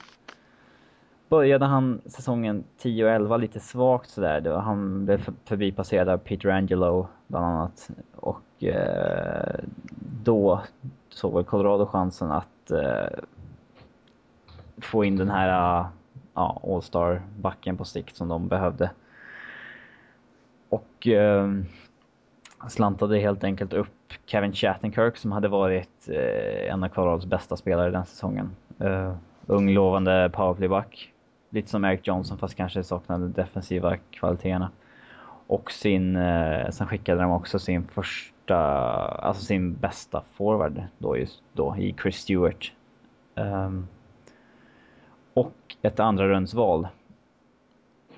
[1.29, 4.41] började han säsongen 10 och 11 lite svagt sådär.
[4.41, 7.91] Då han blev förbipasserad av Peter Angelo bland annat.
[8.17, 9.65] Och eh,
[10.25, 10.63] då
[11.09, 13.19] såg väl Colorado chansen att eh,
[14.79, 15.89] få in den här ah,
[16.35, 18.91] ja, All-star-backen på sikt som de behövde.
[20.75, 21.49] Och eh,
[22.69, 27.91] slantade helt enkelt upp Kevin Chattenkirk som hade varit eh, en av Colorados bästa spelare
[27.91, 28.51] den säsongen.
[28.79, 29.15] Eh,
[29.47, 31.13] ung, lovande powerplayback.
[31.51, 34.71] Lite som Eric Johnson fast kanske saknade defensiva kvaliteterna.
[35.47, 38.59] Och sin, eh, sen skickade de också sin första,
[38.99, 42.73] alltså sin bästa forward då just då i Chris Stewart.
[43.35, 43.89] Um,
[45.35, 46.89] och ett andra rundsval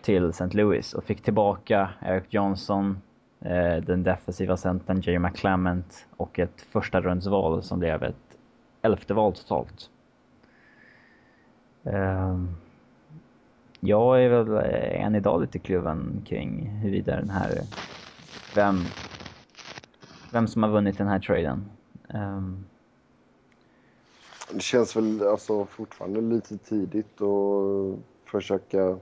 [0.07, 0.57] till St.
[0.57, 3.03] Louis och fick tillbaka Eric Johnson,
[3.40, 8.38] eh, den defensiva centern Jerry McClement och ett första rundsval som blev ett
[8.83, 9.90] elfte val totalt.
[11.85, 12.49] Ehm,
[13.81, 17.61] jag är väl eh, än idag lite kluven kring huruvida den här...
[18.55, 18.81] Vem,
[20.33, 21.71] vem som har vunnit den här traden.
[22.09, 22.64] Ehm.
[24.53, 28.99] Det känns väl alltså fortfarande lite tidigt att försöka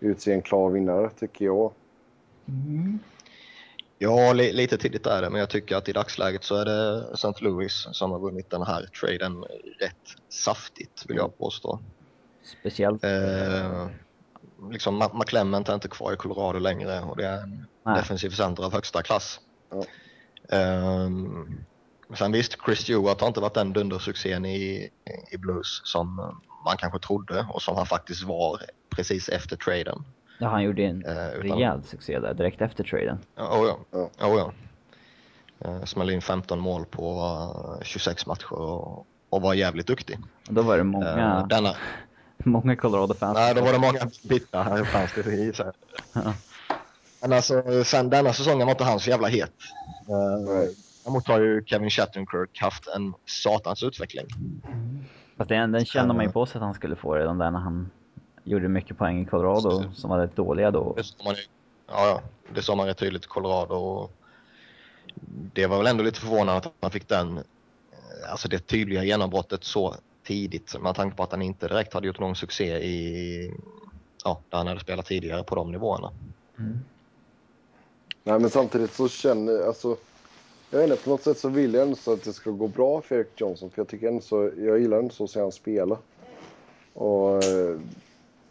[0.00, 1.72] utse en klar vinnare, tycker jag.
[2.48, 2.98] Mm.
[3.98, 7.06] Ja, li lite tidigt är det, men jag tycker att i dagsläget så är det
[7.14, 7.44] St.
[7.44, 9.44] Louis som har vunnit den här traden
[9.80, 11.78] rätt saftigt, vill jag påstå.
[12.60, 13.04] Speciellt.
[13.04, 13.88] Eh,
[14.70, 17.96] liksom McClement är inte kvar i Colorado längre och det är en Nej.
[17.96, 19.40] defensiv center av högsta klass.
[19.70, 19.84] Ja.
[20.56, 21.10] Eh,
[22.18, 24.90] sen visst, Chris Stewart har inte varit den dundersuccén i,
[25.30, 26.16] i Blues som
[26.64, 30.04] man kanske trodde och som han faktiskt var precis efter traden.
[30.38, 31.56] Ja, han gjorde en eh, utan...
[31.56, 33.18] rejäl succé där direkt efter traden.
[33.36, 33.78] Ja, oh ja.
[34.18, 34.26] ja.
[34.26, 34.52] Oh ja.
[35.64, 40.18] Eh, smällde in 15 mål på 26 matcher och, och var jävligt duktig.
[40.48, 41.74] Och då var det många, eh, denna...
[42.44, 43.34] många Colorado-fans.
[43.34, 44.84] Nej, då var det många bittra.
[45.54, 45.72] Så
[46.12, 46.34] ja.
[47.20, 49.52] Men alltså, sen denna säsongen var inte han så jävla het.
[50.08, 50.70] Uh,
[51.04, 54.26] däremot har ju Kevin Shattenkirk haft en satans utveckling.
[55.36, 57.58] Fast den, den kände man ju på sig att han skulle få redan där när
[57.58, 57.90] han
[58.44, 60.94] gjorde mycket poäng i Colorado som var rätt dåliga då.
[60.96, 61.34] Det man,
[61.86, 62.22] ja, ja,
[62.54, 63.74] det såg man rätt tydligt i Colorado.
[63.74, 64.12] Och
[65.52, 69.64] det var väl ändå lite förvånande att han fick den, eh, alltså det tydliga genombrottet
[69.64, 73.54] så tidigt med tanke på att han inte direkt hade gjort någon succé i,
[74.24, 76.12] ja, där han hade spelat tidigare på de nivåerna.
[76.58, 76.78] Mm.
[78.24, 79.96] Nej, men samtidigt så känner jag, alltså,
[80.70, 82.68] jag vet inte, på något sätt så vill jag ändå så att det ska gå
[82.68, 85.40] bra för Eric Johnson, för jag tycker ändå så, jag gillar ändå så att se
[85.40, 85.98] han spela.
[86.94, 87.80] Och eh,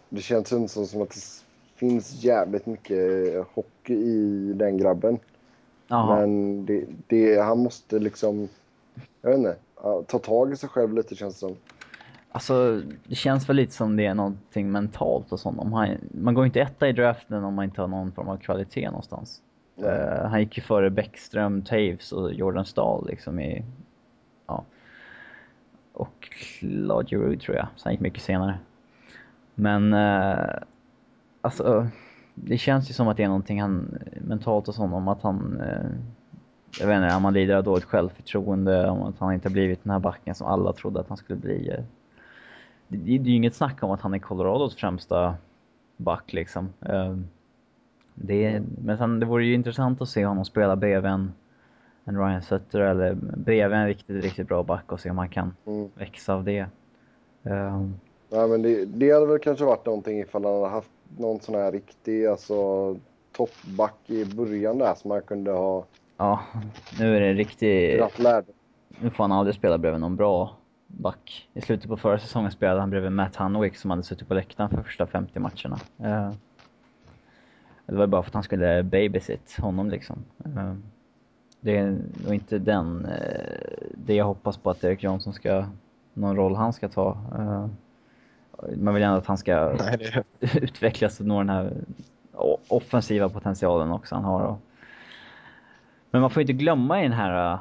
[0.09, 1.43] det känns inte som att det
[1.75, 2.97] finns jävligt mycket
[3.53, 5.19] hockey i den grabben.
[5.89, 6.15] Aha.
[6.15, 8.49] Men det, det, han måste liksom,
[9.21, 9.55] jag vet inte,
[10.07, 11.55] ta tag i sig själv lite känns det som.
[12.31, 15.73] Alltså, det känns väl lite som det är någonting mentalt och sånt.
[15.73, 18.85] Han, man går inte etta i draften om man inte har någon form av kvalitet
[18.85, 19.41] någonstans.
[19.83, 23.63] Uh, han gick ju före Bäckström, Taves och Jordan Stahl liksom i...
[24.47, 24.63] Ja.
[25.93, 28.59] Och Claude Giroux tror jag, så han gick mycket senare.
[29.59, 30.55] Men, uh,
[31.41, 31.87] alltså,
[32.35, 35.61] det känns ju som att det är någonting han, mentalt och sånt, om att han...
[35.61, 35.91] Uh,
[36.79, 39.83] jag vet inte, om han lider av dåligt självförtroende, om att han inte har blivit
[39.83, 41.83] den här backen som alla trodde att han skulle bli.
[42.87, 45.35] Det, det är ju inget snack om att han är Colorados främsta
[45.97, 46.69] back liksom.
[48.13, 51.33] Det, men sen, det vore ju intressant att se honom spela bredvid en,
[52.05, 55.53] en Ryan Sutter eller bredvid en riktigt, riktigt bra back och se om han kan
[55.65, 55.89] mm.
[55.95, 56.65] växa av det.
[57.43, 61.39] Um, ja, men det, det hade väl kanske varit någonting ifall han hade haft någon
[61.39, 62.95] sån här riktig alltså,
[63.31, 65.85] toppback i början där som han kunde ha...
[66.17, 66.39] Ja,
[66.99, 67.99] nu är det en riktig...
[69.01, 70.55] Nu får han aldrig spela bredvid någon bra
[70.87, 71.49] back.
[71.53, 74.69] I slutet på förra säsongen spelade han bredvid Matt Hanwick som hade suttit på läktaren
[74.69, 75.77] för första 50 matcherna.
[75.99, 76.33] Uh,
[77.89, 80.23] det var bara för att han skulle babysit honom liksom.
[80.45, 80.73] Eh,
[81.61, 85.65] det är nog inte den, eh, det jag hoppas på att Erik Johnson ska,
[86.13, 87.17] någon roll han ska ta.
[88.77, 89.97] Man vill gärna att han ska Nej,
[90.39, 90.57] det...
[90.61, 91.73] utvecklas och nå den här
[92.67, 94.57] offensiva potentialen också han har.
[96.11, 97.59] Men man får inte glömma i den här uh,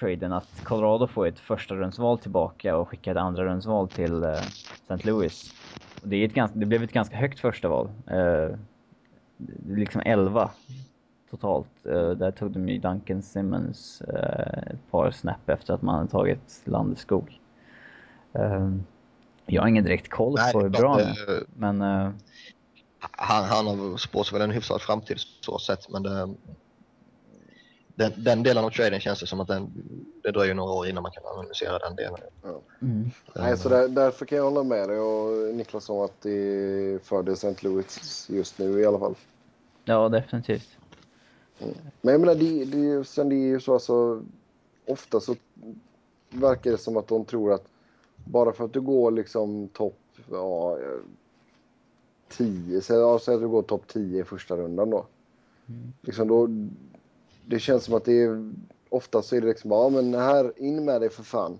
[0.00, 4.30] traden att Colorado får ett första rundsval tillbaka och skickar ett andra rundsval till uh,
[4.32, 4.96] St.
[5.08, 5.54] Louis.
[6.02, 7.88] Det, är ett ganska, det blev ett ganska högt första val.
[8.10, 8.56] Uh,
[9.66, 10.50] liksom 11
[11.30, 11.86] totalt.
[11.86, 16.10] Uh, där tog de ju Duncan Simmons uh, ett par snap efter att man hade
[16.10, 17.40] tagit Landeskog.
[18.38, 18.76] Uh,
[19.46, 21.80] jag har ingen direkt koll Nej, på hur bra han är, men...
[23.00, 26.34] han, han har spås väl en hyfsad framtid så sett, men det,
[28.00, 29.72] den, den, delen av traden känns det som att den,
[30.22, 32.18] det dröjer några år innan man kan analysera den delen.
[32.42, 32.60] Ja.
[32.82, 33.10] Mm.
[33.34, 36.98] Nej, så där, därför kan jag hålla med dig och Niklas om att det är
[36.98, 37.54] fördel St.
[37.60, 39.14] Louis just nu i alla fall.
[39.84, 40.68] Ja, definitivt.
[41.58, 41.74] Mm.
[42.00, 44.22] Men jag menar, det, det, sen det är ju så alltså,
[44.86, 45.36] ofta så
[46.30, 47.64] verkar det som att de tror att
[48.24, 49.98] bara för att du går liksom topp
[50.30, 50.78] ja,
[52.28, 55.06] 10, säg, att du går topp 10 i första rundan då.
[55.68, 55.92] Mm.
[56.00, 56.48] Liksom då.
[57.46, 58.52] Det känns som att det är,
[58.88, 61.58] ofta så är det liksom ja men här, in med dig för fan.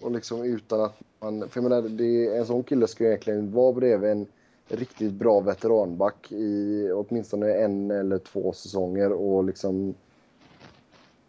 [0.00, 3.52] Och liksom utan att man, för jag menar, det, en sån kille ska ju egentligen
[3.52, 4.26] vara bredvid en
[4.68, 9.94] riktigt bra veteranback i åtminstone en eller två säsonger och liksom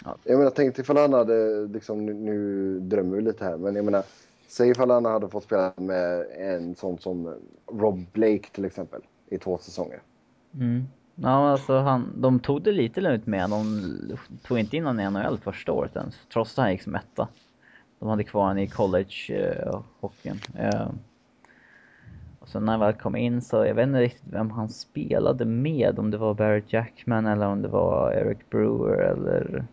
[0.06, 0.18] Ja.
[0.24, 3.86] Jag menar, tänk ifall han hade, liksom, nu, nu drömmer vi lite här, men jag
[3.86, 4.04] menar,
[4.52, 7.36] Säg ifall han hade fått spela med en sån som
[7.72, 10.02] Rob Blake till exempel i två säsonger.
[10.54, 10.84] Mm.
[11.16, 13.98] Ja, alltså han, de tog det lite lugnt med De
[14.44, 17.28] tog inte in honom i NHL första året ens, trots att han gick som etta.
[18.00, 20.40] De hade kvar honom i college-hockeyn.
[20.56, 20.92] Eh, uh, eh, uh,
[22.40, 25.46] och sen när han väl kom in så, jag vet inte riktigt vem han spelade
[25.46, 29.66] med, om det var Barrett Jackman eller om det var Eric Brewer eller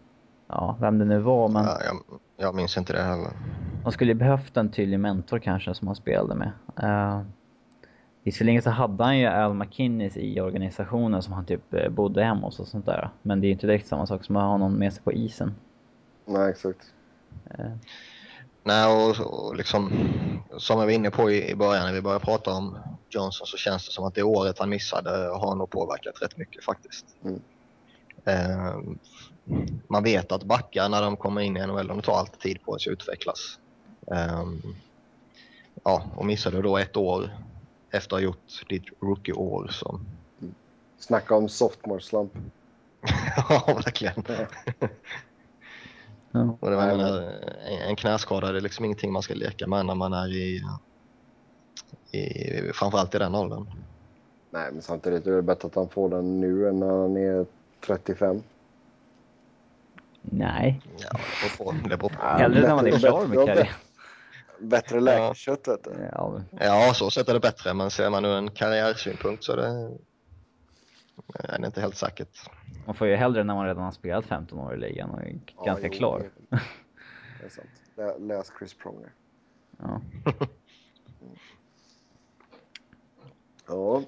[0.48, 1.48] ja, vem det nu var.
[1.48, 3.30] Men ja, jag, jag minns inte det heller.
[3.82, 6.52] De skulle ju behövt en tydlig mentor kanske som han spelade med.
[6.82, 7.22] Uh,
[8.28, 12.46] Visserligen så hade han ju Al McKinnis i organisationen som han typ eh, bodde hemma
[12.46, 13.10] hos och sånt där.
[13.22, 15.12] Men det är ju inte direkt samma sak som att ha någon med sig på
[15.12, 15.54] isen.
[16.26, 16.92] Nej, exakt.
[17.58, 17.76] Uh.
[18.62, 19.90] Nej, och, och liksom
[20.58, 23.56] som jag var inne på i, i början när vi började prata om Johnson så
[23.56, 27.06] känns det som att det året han missade har nog påverkat rätt mycket faktiskt.
[27.24, 27.40] Mm.
[28.28, 28.94] Uh,
[29.88, 32.78] man vet att backar när de kommer in i NHL, de tar alltid tid på
[32.78, 33.58] sig att utvecklas.
[34.06, 34.62] Um,
[35.84, 37.30] ja, och missade då ett år
[37.90, 39.68] efter att ha gjort ditt rookie-år.
[39.72, 40.00] Så.
[40.98, 42.32] Snacka om sophomore slump.
[43.36, 44.24] ja, verkligen.
[46.30, 46.56] ja.
[46.60, 47.32] Och det var, menar,
[47.88, 50.62] en knäskada det är liksom ingenting man ska leka med när man är i,
[52.10, 53.66] i framförallt i den åldern.
[54.50, 57.46] Nej, men samtidigt är det bättre att han får den nu än när han är
[57.86, 58.42] 35.
[60.22, 60.80] Nej.
[60.96, 61.88] Ja, det beror på.
[61.88, 62.26] Det beror på.
[62.26, 63.66] Hellre när man är klar med karriären.
[64.60, 66.08] Bättre läkkött vet du.
[66.12, 66.42] Ja.
[66.60, 67.74] ja, så sett är det bättre.
[67.74, 69.98] Men ser man ur en karriärsynpunkt så är det,
[71.34, 72.50] är det inte helt säkert.
[72.86, 75.38] Man får ju hellre när man redan har spelat 15 år i ligan och är
[75.56, 76.30] ja, ganska jo, klar.
[77.40, 78.20] Det är sant.
[78.20, 79.12] Läs Chris Pronger.
[79.78, 80.00] Ja.
[83.66, 84.02] ja.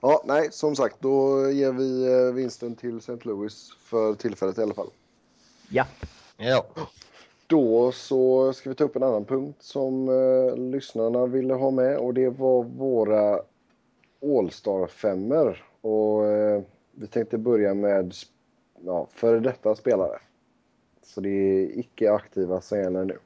[0.00, 3.18] Ja, nej, som sagt, då ger vi eh, vinsten till St.
[3.22, 4.90] Louis för tillfället i alla fall.
[5.68, 5.86] Ja.
[6.36, 6.66] Ja.
[7.46, 11.98] Då så ska vi ta upp en annan punkt som eh, lyssnarna ville ha med
[11.98, 13.40] och det var våra
[14.22, 18.14] All-star femmer och eh, vi tänkte börja med
[18.84, 20.18] ja, före detta spelare.
[21.02, 23.18] Så det är icke aktiva som gäller nu.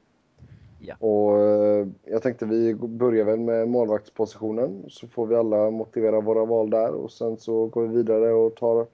[0.80, 0.94] Ja.
[0.98, 6.44] Och eh, jag tänkte vi börjar väl med målvaktspositionen så får vi alla motivera våra
[6.44, 8.86] val där och sen så går vi vidare och tar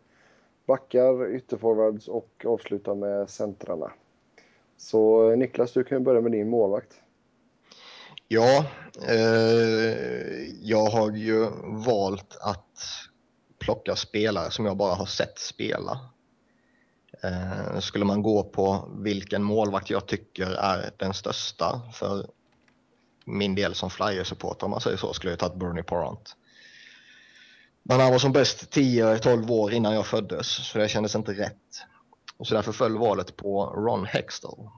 [0.66, 3.92] backar, ytterforwards och avslutar med centrarna.
[4.76, 6.94] Så eh, Niklas, du kan ju börja med din målvakt.
[8.28, 8.64] Ja,
[9.08, 9.94] eh,
[10.62, 12.80] jag har ju valt att
[13.58, 16.00] plocka spelare som jag bara har sett spela.
[17.22, 22.26] Eh, skulle man gå på vilken målvakt jag tycker är den största för
[23.24, 26.36] min del som flyer-supporter om man säger så, skulle jag tagit Bernie Parent.
[27.88, 31.56] Men han var som bäst 10-12 år innan jag föddes, så det kändes inte rätt.
[32.40, 34.68] Så därför föll valet på Ron Hextall.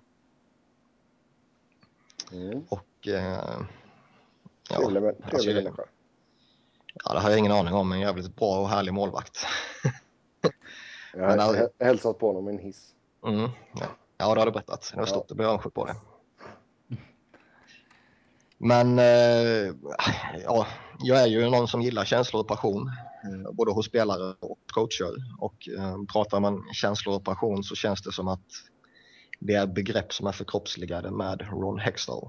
[2.32, 2.64] Mm.
[2.68, 3.08] Och...
[3.08, 3.60] Eh,
[4.70, 5.82] ja, trevlig alltså, människa.
[7.04, 7.92] Ja, det har jag ingen aning om.
[7.92, 9.46] En jävligt bra och härlig målvakt.
[11.12, 12.94] jag har hälsat på honom i en hiss.
[13.26, 13.86] Mm, ja.
[14.18, 14.92] ja, det har du berättat.
[14.96, 15.16] Det stort.
[15.18, 15.24] Ja.
[15.28, 15.94] Det blev avundsjuk på det.
[18.58, 19.74] Men eh,
[20.44, 20.66] ja,
[20.98, 22.90] jag är ju någon som gillar känslor och passion,
[23.24, 25.14] eh, både hos spelare och coacher.
[25.38, 28.46] Och eh, pratar man känslor och passion så känns det som att
[29.38, 32.28] det är begrepp som är förkroppsligade med Ron Hextall.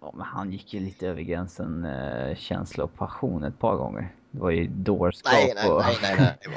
[0.00, 4.14] Ja, men han gick ju lite över gränsen eh, känsla och passion ett par gånger.
[4.30, 5.82] Det var ju dårskap nej, nej, och...
[5.82, 6.54] nej, nej, nej.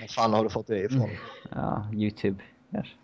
[0.00, 1.10] Var fan har du fått det ifrån?
[1.50, 2.94] Ja, Youtube kanske.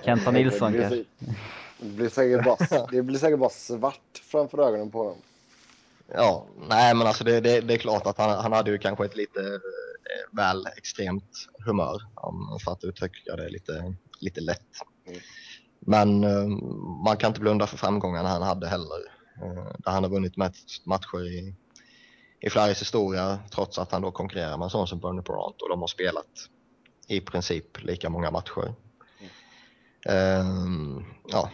[0.04, 1.04] Kenta Nilsson kanske.
[1.78, 5.16] Det blir, säkert bara, det blir säkert bara svart framför ögonen på dem.
[6.12, 9.04] Ja, nej men alltså det, det, det är klart att han, han hade ju kanske
[9.04, 12.02] ett lite eh, väl extremt humör
[12.64, 14.60] för att uttrycka det lite, lite lätt.
[15.06, 15.20] Mm.
[15.80, 16.48] Men uh,
[17.04, 18.98] man kan inte blunda för framgångarna han hade heller.
[19.42, 20.36] Uh, där han har vunnit
[20.84, 21.54] matcher i,
[22.40, 25.68] i Flyers historia trots att han då konkurrerar med en sån som Bernie Parent och
[25.68, 26.26] de har spelat
[27.08, 28.74] i princip lika många matcher.
[30.08, 31.50] Uh, ja,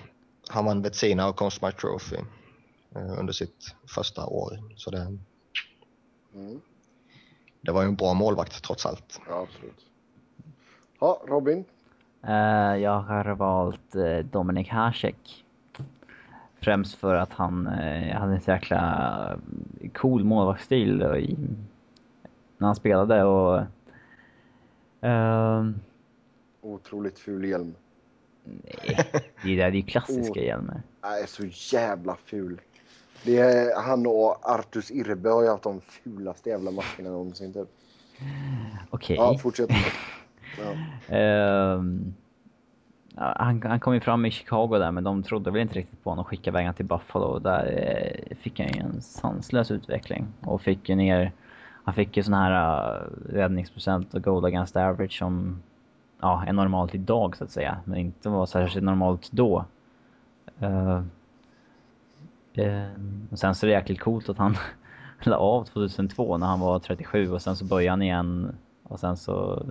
[0.48, 2.16] han vann Betsina och Conn Smythe Trophy
[2.94, 4.58] under sitt första år.
[4.76, 5.16] Så det,
[6.34, 6.60] mm.
[7.60, 9.20] det var ju en bra målvakt trots allt.
[9.28, 9.86] Ja, absolut.
[11.00, 11.64] Ja, Robin?
[12.24, 15.44] Uh, jag har valt uh, Dominik Hasek.
[16.60, 19.38] Främst för att han uh, hade en så jäkla
[19.94, 21.36] cool målvaktsstil i,
[22.58, 23.62] när han spelade och...
[25.04, 25.70] Uh,
[26.62, 27.74] Otroligt ful hjälm.
[28.44, 29.06] Nej,
[29.44, 30.82] det där är ju klassiska oh, hjälmar.
[31.02, 31.44] Nej, så
[31.76, 32.60] jävla ful.
[33.24, 37.68] Det är, han och Artus Irbe har ju haft de fulaste jävla maskerna någonsin typ.
[38.90, 39.14] Okej.
[39.14, 39.16] Okay.
[39.16, 39.70] Ja, fortsätt.
[40.58, 41.74] Ja.
[41.74, 42.14] Um,
[43.14, 46.10] han, han kom ju fram i Chicago där, men de trodde väl inte riktigt på
[46.10, 47.24] honom och skickade iväg till Buffalo.
[47.24, 50.26] Och där eh, fick han ju en sanslös utveckling.
[50.40, 51.32] Och fick ju ner...
[51.84, 55.62] Han fick ju sån här uh, räddningsprocent och goal against average som
[56.20, 59.64] ja, är normalt idag så att säga, men inte var särskilt normalt då.
[60.62, 61.02] Uh,
[63.30, 64.56] och sen så är det jäkligt coolt att han
[65.22, 69.16] la av 2002 när han var 37 och sen så började han igen och sen
[69.16, 69.66] så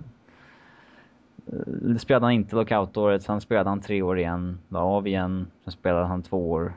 [1.52, 5.72] uh, spelade han inte lockout-året, sen spelade han tre år igen, la av igen, sen
[5.72, 6.72] spelade han två år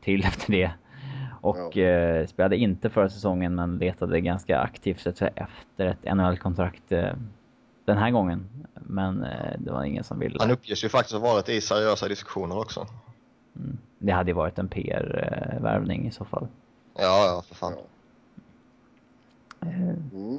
[0.00, 0.70] till efter det.
[1.40, 2.26] Och ja.
[2.26, 6.92] spelade inte förra säsongen men letade ganska aktivt efter ett NHL-kontrakt
[7.86, 8.48] den här gången.
[8.74, 10.36] Men eh, det var ingen som ville.
[10.40, 12.86] Han uppges ju faktiskt ha varit i seriösa diskussioner också.
[13.56, 13.78] Mm.
[13.98, 16.46] Det hade ju varit en PR-värvning i så fall.
[16.94, 17.72] Ja, ja, för fan.
[19.60, 20.38] Eh, mm.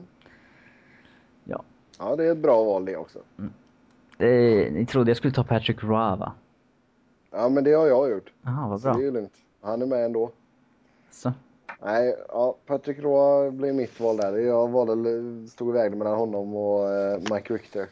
[1.43, 1.63] Ja.
[1.99, 3.19] Ja, det är ett bra val det också.
[3.37, 3.53] Mm.
[4.17, 6.33] Det, ni trodde jag skulle ta Patrick Roy, va?
[7.31, 8.33] Ja, men det har jag gjort.
[8.41, 8.93] Jaha, vad bra.
[8.93, 9.33] Så det är ju lugnt.
[9.61, 10.31] Han är med ändå.
[11.11, 11.33] Så.
[11.83, 14.37] Nej, ja, Patrick Roy blev mitt val där.
[14.37, 17.87] Jag valde, stod och vägde mellan honom och uh, Mike Richter.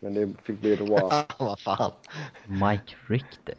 [0.00, 1.00] Men det fick bli Roy.
[1.38, 1.92] Vad fan.
[2.46, 3.54] Mike Richter?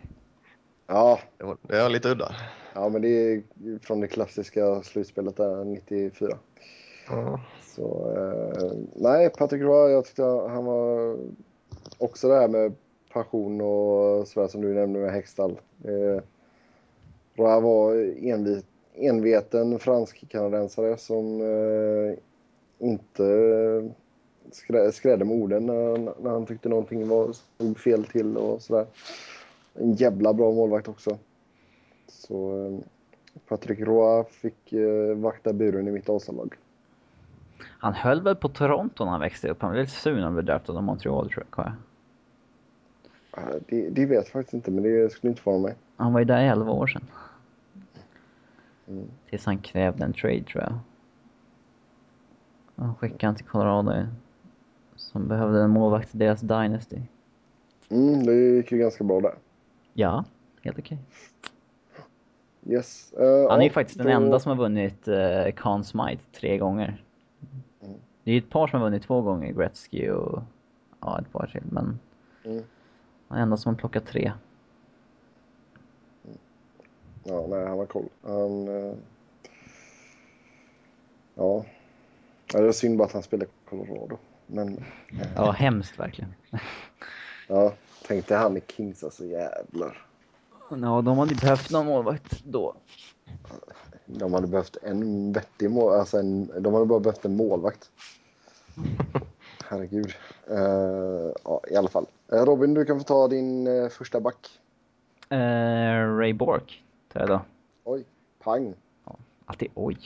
[0.88, 1.20] Ja.
[1.38, 1.44] Det
[1.82, 2.36] var, lite udda.
[2.74, 3.44] Ja, men det är
[3.82, 6.38] från det klassiska slutspelet där, 94.
[7.12, 7.40] Mm.
[7.76, 11.18] Så, uh, nej, Patrick Roy, jag tyckte han var
[11.98, 12.74] också det här med
[13.14, 15.60] passion och sådär som du nämnde med Hextall.
[15.86, 16.22] Uh,
[17.36, 18.64] Roy var envis
[18.98, 22.18] enveten fransk-kanadensare som eh,
[22.88, 23.24] inte
[24.52, 28.86] skrä, skrädde med orden när, när han tyckte någonting var, stod fel till och sådär.
[29.78, 31.18] En jävla bra målvakt också.
[32.08, 32.80] Så eh,
[33.48, 36.56] Patrick Roy fick eh, vakta buren i mitt Asalag.
[37.64, 39.62] Han höll väl på Toronto när han växte upp?
[39.62, 41.72] Han var lite sur när han blev draftad av Montreal tror jag.
[43.68, 45.76] Det, det vet jag faktiskt inte, men det skulle inte förvåna mig.
[45.96, 47.04] Han var ju där i 11 år sedan.
[48.88, 49.08] Mm.
[49.30, 50.80] Tills han krävde en trade tror jag.
[52.76, 54.08] Han skickade han till Colorado.
[54.96, 56.98] Som behövde en målvakt i deras Dynasty.
[57.90, 59.36] Mm, det gick ju ganska bra där.
[60.00, 60.26] Ja,
[60.62, 60.98] helt okej.
[62.62, 62.76] Okay.
[62.76, 63.14] Yes.
[63.20, 64.04] Uh, han är ju faktiskt då...
[64.04, 67.04] den enda som har vunnit uh, Conn Smythe tre gånger.
[67.82, 67.96] Mm.
[68.24, 70.44] Det är ju ett par som har vunnit två gånger, Gretzky och
[71.02, 72.00] ja, ett par till, men
[72.44, 72.64] mm.
[73.28, 74.32] han är enda som har plockat tre.
[77.24, 78.10] Ja, nej, han har koll.
[78.22, 78.68] Han...
[78.68, 78.96] Eh...
[81.36, 81.66] Ja.
[82.54, 82.62] ja.
[82.62, 84.18] Det är synd bara att han spelar Colorado.
[84.48, 84.78] Men...
[84.78, 85.28] Eh...
[85.36, 86.34] Ja, hemskt verkligen.
[87.48, 87.74] ja,
[88.08, 90.06] tänkte han i Kings alltså, jävlar.
[90.70, 92.76] Ja, de hade behövt någon målvakt då.
[94.06, 96.00] De hade behövt en vettig målvakt.
[96.00, 96.64] Alltså en...
[96.64, 97.92] de hade bara behövt en målvakt.
[99.70, 100.14] Herregud.
[100.52, 102.06] Uh, ja, i alla fall.
[102.34, 104.60] Uh, Robin, du kan få ta din uh, första back.
[106.20, 106.84] Ray Bork
[107.14, 107.42] tar jag då.
[107.84, 108.06] Oj,
[108.40, 108.74] pang.
[109.06, 109.98] Ja, alltid oj.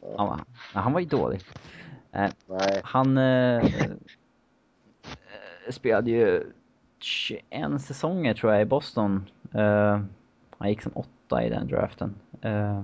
[0.00, 0.14] Ja.
[0.16, 0.44] Han,
[0.82, 1.44] han var ju dålig.
[2.12, 2.80] Eh, Nej.
[2.84, 3.64] Han eh,
[5.70, 6.52] spelade ju
[6.98, 9.26] 21 säsonger tror jag i Boston.
[9.52, 10.00] Eh,
[10.58, 12.14] han gick som åtta i den draften.
[12.40, 12.82] Eh,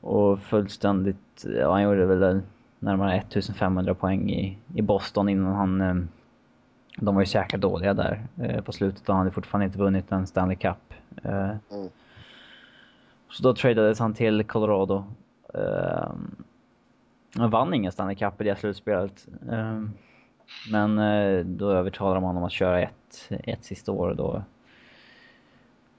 [0.00, 2.40] och fullständigt, ja han gjorde väl
[2.78, 5.94] närmare 1500 poäng i, i Boston innan han eh,
[6.96, 9.78] de var ju så jäkla dåliga där eh, på slutet och han hade fortfarande inte
[9.78, 10.94] vunnit en Stanley Cup.
[11.22, 11.58] Mm.
[13.30, 15.04] Så då tradades han till Colorado.
[17.34, 19.28] Han vann ingen Stanley Cup i det slutspelet.
[20.70, 24.42] Men eh, då övertalade de honom att köra ett, ett sista år då.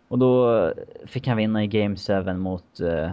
[0.07, 0.73] Och då
[1.05, 3.11] fick han vinna i Game 7 mot uh,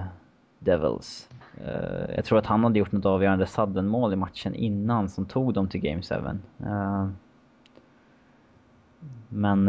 [0.58, 1.28] Devils.
[1.60, 5.54] Uh, jag tror att han hade gjort något avgörande sudden-mål i matchen innan som tog
[5.54, 6.14] dem till Game 7.
[6.14, 7.08] Uh,
[9.28, 9.68] men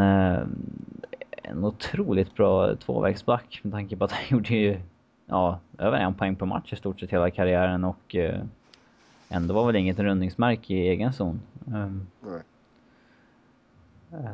[1.43, 4.79] en otroligt bra tvåvägsback med tanke på att han gjorde ju
[5.25, 8.15] ja, över en poäng per match i stort sett hela karriären och
[9.29, 11.41] ändå var väl inget rundningsmärke i egen zon.
[11.65, 12.41] Um, Nej.
[14.13, 14.29] Uh,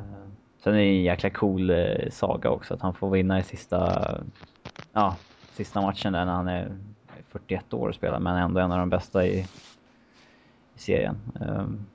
[0.63, 4.07] sen är det en jäkla cool uh, saga också att han får vinna i sista,
[4.93, 5.15] ja,
[5.51, 6.77] sista matchen där när han är
[7.29, 9.39] 41 år och spelar men ändå en av de bästa i,
[10.75, 11.17] i serien.
[11.39, 11.85] Um,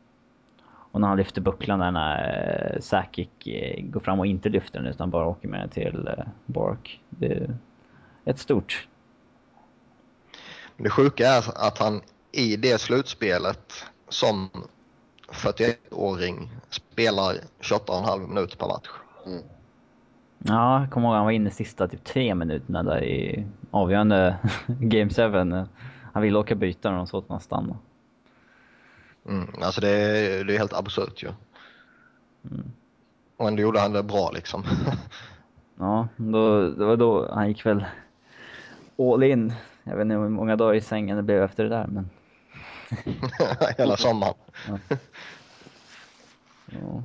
[0.90, 4.78] och när han lyfter bucklan där när eh, Sakic eh, går fram och inte lyfter
[4.78, 7.00] den utan bara åker med till eh, Bork.
[7.08, 7.56] Det är
[8.24, 8.88] ett stort.
[10.76, 12.00] Det sjuka är att han
[12.32, 14.50] i det slutspelet som
[15.32, 18.88] 41-åring spelar 28,5 minuter per match.
[19.26, 19.42] Mm.
[20.38, 25.10] Ja, jag kommer ihåg han var inne sista typ tre minuterna där i avgörande Game
[25.10, 25.66] 7.
[26.12, 27.76] Han ville åka byta och de sa att han stanna.
[29.28, 31.28] Mm, alltså det är, det är helt absurt ju.
[32.50, 32.72] Mm.
[33.36, 34.64] Och ändå gjorde han det bra liksom.
[35.78, 37.84] ja, då, det var då han gick väl
[38.98, 39.52] all in.
[39.84, 42.10] Jag vet inte hur många dagar i sängen det blev efter det där men...
[43.78, 44.34] Hela sommaren.
[44.66, 44.78] ja.
[46.66, 47.02] ja.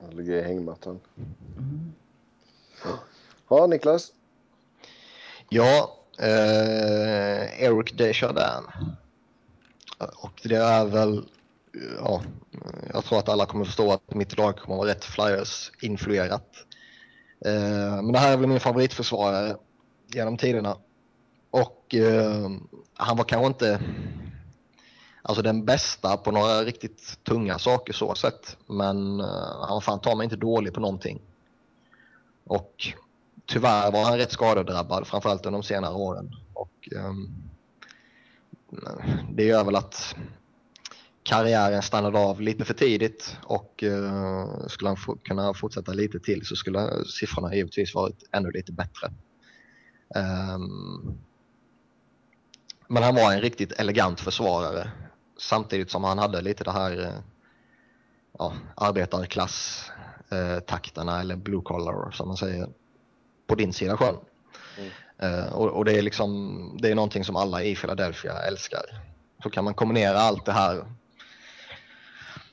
[0.00, 1.00] Han ligger i hängmattan.
[1.58, 1.92] Mm.
[3.48, 4.12] Ja, Niklas?
[5.48, 8.66] Ja, eh, Eric Desjardins.
[9.98, 11.28] Och det är väl,
[11.98, 12.22] ja,
[12.92, 16.66] jag tror att alla kommer förstå att mitt lag kommer vara rätt Flyers-influerat.
[17.44, 19.56] Eh, men det här är väl min favoritförsvarare
[20.06, 20.76] genom tiderna.
[21.54, 22.50] Och eh,
[22.94, 23.80] han var kanske inte
[25.22, 28.56] alltså den bästa på några riktigt tunga saker så sett.
[28.66, 29.26] Men eh,
[29.60, 31.20] han var fan ta mig inte dålig på någonting.
[32.44, 32.74] Och
[33.46, 36.36] tyvärr var han rätt skadedrabbad, framförallt under de senare åren.
[36.54, 37.12] Och eh,
[39.32, 40.16] det gör väl att
[41.22, 46.56] karriären stannade av lite för tidigt och uh, skulle han kunna fortsätta lite till så
[46.56, 49.12] skulle siffrorna givetvis varit ännu lite bättre.
[50.54, 51.18] Um,
[52.94, 54.90] men han var en riktigt elegant försvarare
[55.38, 57.18] samtidigt som han hade lite det här eh,
[58.38, 62.68] ja, arbetarklass-takterna eller blue collar som man säger
[63.46, 64.16] på din sida sjön.
[64.78, 64.90] Mm.
[65.22, 68.84] Uh, och, och, det är liksom, det är någonting som alla i Philadelphia älskar.
[69.42, 70.84] Så kan man kombinera allt det här.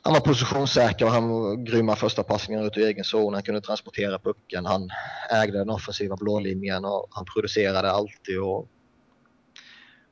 [0.01, 3.33] Han var positionssäker och han var grymma första passningar ut i egen zon.
[3.33, 4.65] Han kunde transportera pucken.
[4.65, 4.89] Han
[5.29, 8.39] ägde den offensiva blålinjen och han producerade alltid.
[8.39, 8.67] Och,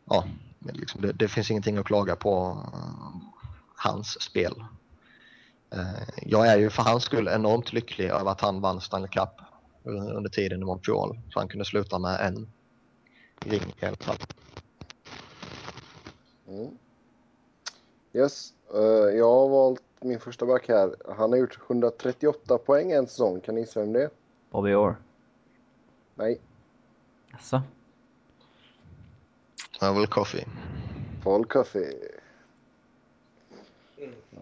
[0.09, 0.23] ja,
[0.59, 3.31] liksom, det, det, finns ingenting att klaga på uh,
[3.75, 4.63] hans spel.
[5.75, 9.29] Uh, jag är ju för hans skull enormt lycklig över att han vann Stanley Cup
[9.83, 11.19] under tiden i Montreal.
[11.29, 12.51] Så han kunde sluta med en
[13.39, 14.17] ring i alla fall.
[16.47, 16.77] Mm.
[18.13, 18.81] Yes, uh,
[19.17, 20.95] jag har valt min första back här.
[21.17, 23.41] Han har gjort 138 poäng en säsong.
[23.41, 24.09] Kan ni gissa vem det är?
[24.49, 24.95] Bobby Orr?
[26.15, 26.41] Nej.
[27.31, 27.61] Jaså?
[29.81, 30.45] Jag vill Coffee.
[31.23, 31.93] Paul Coffee.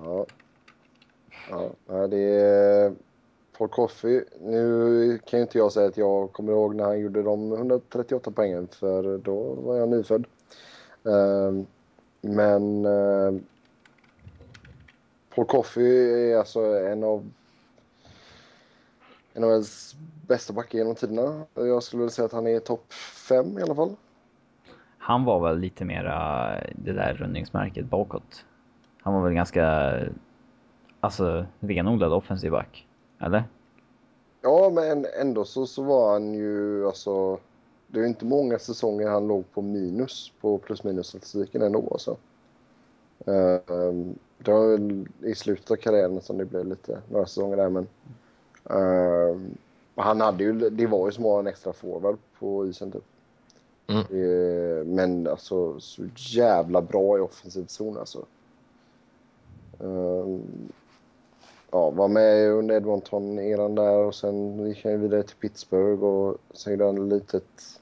[0.01, 0.25] Ja.
[1.87, 2.93] Ja, det är
[3.57, 4.23] Paul Coffey.
[4.41, 8.31] Nu kan ju inte jag säga att jag kommer ihåg när han gjorde de 138
[8.31, 10.25] poängen för då var jag nyfödd.
[11.05, 11.63] Uh,
[12.21, 12.83] men
[15.35, 17.29] Paul Coffey är alltså en av
[19.33, 19.95] en av ens
[20.27, 21.45] bästa backar genom tiderna.
[21.53, 23.95] Jag skulle vilja säga att han är topp fem i alla fall
[25.07, 28.45] han var väl lite mera det där rundningsmärket bakåt.
[29.01, 29.93] Han var väl ganska,
[30.99, 32.87] alltså renodlad offensiv back,
[33.19, 33.43] eller?
[34.41, 37.39] Ja, men ändå så, så var han ju alltså...
[37.87, 42.11] Det är inte många säsonger han låg på minus på plus minus statistiken ändå alltså.
[43.27, 47.69] Uh, det var väl i slutet av karriären som det blev lite, några säsonger där
[47.69, 47.87] men...
[48.69, 49.37] Uh,
[49.95, 53.03] han hade ju, det var ju som att ha en extra forward på isen typ.
[53.87, 53.99] Mm.
[53.99, 58.25] Eh, men alltså så jävla bra i offensiv zon alltså.
[59.83, 60.39] Uh,
[61.71, 66.73] ja, var med under Edmonton-eran där och sen gick han vidare till Pittsburgh och sen
[66.73, 67.79] gjorde han litet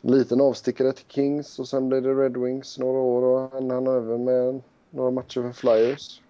[0.00, 3.86] liten avstickare till Kings och sen blev det Red Wings några år och han hann
[3.86, 6.22] över med några matcher för Flyers.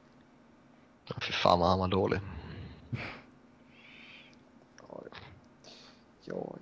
[1.27, 2.21] Fy fan vad han var dålig.
[6.25, 6.57] Ja.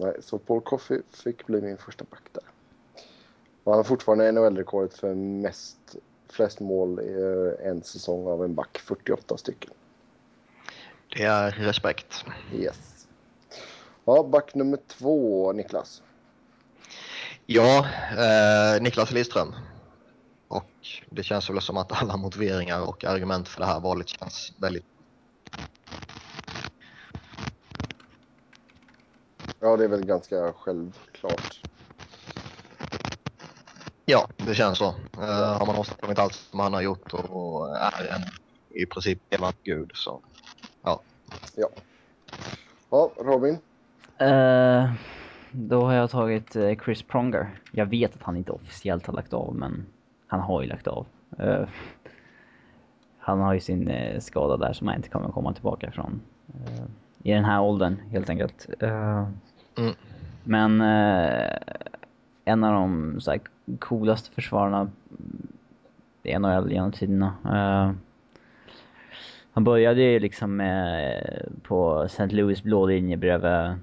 [0.00, 2.42] Nej, så Paul Coffey fick bli min första back där.
[3.64, 5.96] Och han har fortfarande NHL-rekordet för mest,
[6.28, 9.70] flest mål i eh, en säsong av en back, 48 stycken.
[11.16, 12.24] Det är respekt.
[12.54, 13.06] Yes.
[14.04, 16.02] Ja, back nummer två, Niklas.
[17.46, 19.54] Ja, eh, Niklas Lidström.
[20.48, 20.70] Och
[21.10, 24.84] det känns väl som att alla motiveringar och argument för det här valet känns väldigt
[29.60, 31.60] Ja, det är väl ganska självklart.
[34.04, 34.88] Ja, det känns så.
[35.18, 38.22] Uh, har man åstadkommit allt som han har gjort och är en
[38.70, 40.20] i princip levande gud så
[40.82, 41.00] ja.
[41.56, 41.68] Ja.
[42.90, 43.58] Ja, Robin?
[44.22, 44.92] Uh,
[45.50, 47.60] då har jag tagit uh, Chris Pronger.
[47.72, 49.86] Jag vet att han inte officiellt har lagt av, men
[50.26, 51.06] han har ju lagt av.
[51.40, 51.68] Uh,
[53.18, 56.20] han har ju sin skada där som han inte kommer komma tillbaka ifrån.
[57.22, 58.66] I den här åldern, helt enkelt.
[59.78, 59.94] Mm.
[60.44, 61.56] Men eh,
[62.44, 63.40] en av de så här,
[63.78, 64.90] coolaste försvararna
[66.22, 67.34] i NHL genom tiderna.
[67.44, 67.92] Eh,
[69.52, 72.26] han började ju liksom med, eh, på St.
[72.26, 73.74] Louis blå linje bredvid eh,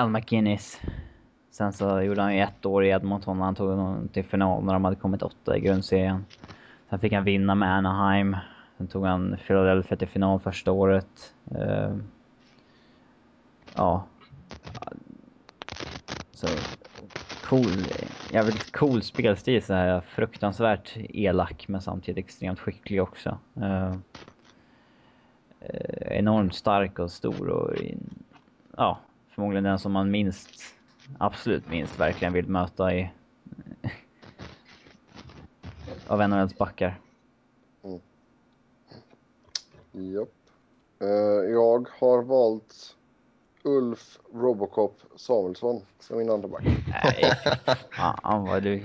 [0.00, 0.80] Al McInnes.
[1.50, 4.64] Sen så gjorde han ju ett år i Edmonton och han tog honom till final
[4.64, 6.24] när de hade kommit åtta i grundserien.
[6.90, 8.36] Sen fick han vinna med Anaheim.
[8.78, 11.34] Sen tog han Philadelphia till final första året.
[11.52, 11.96] Uh,
[13.74, 14.04] ja.
[16.32, 16.46] Så
[17.48, 17.86] cool,
[18.30, 23.38] jävligt cool spelstil så här fruktansvärt elak men samtidigt extremt skicklig också.
[23.56, 23.94] Uh,
[26.00, 27.74] enormt stark och stor och
[28.76, 30.50] ja, förmodligen den som man minst,
[31.18, 33.10] absolut minst verkligen vill möta i
[36.06, 37.00] av NHLs backar.
[37.84, 38.00] Mm.
[39.92, 40.28] Japp.
[41.02, 42.95] Uh, jag har valt
[43.66, 46.62] Ulf Robocop Samuelsson som min andra back.
[46.88, 47.32] Nej,
[47.92, 48.82] fan vad du...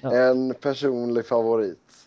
[0.00, 0.16] Ja.
[0.16, 2.04] En personlig favorit.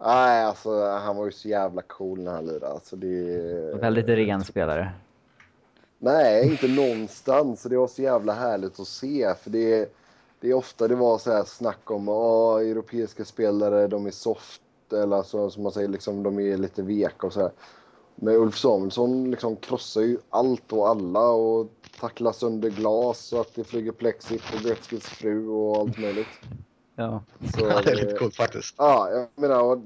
[0.00, 2.68] Nej, alltså han var ju så jävla cool när han lirade.
[2.68, 3.80] Alltså, det...
[3.80, 4.92] Väldigt ren spelare.
[5.98, 7.62] Nej, inte någonstans.
[7.62, 9.34] Det var så jävla härligt att se.
[9.42, 9.94] För det,
[10.40, 14.62] det är ofta det var så här snack om att europeiska spelare, de är soft.
[14.92, 17.50] Eller så, som man säger, liksom, de är lite veka och så här.
[18.20, 21.68] Men Ulf Samuelsson liksom krossar ju allt och alla och
[22.00, 26.26] tacklar sönder glas så att det flyger plexi på Gretzkys fru och allt möjligt.
[26.96, 27.22] Ja.
[27.56, 28.74] Så det är lite coolt faktiskt.
[28.78, 29.80] Ja, jag menar,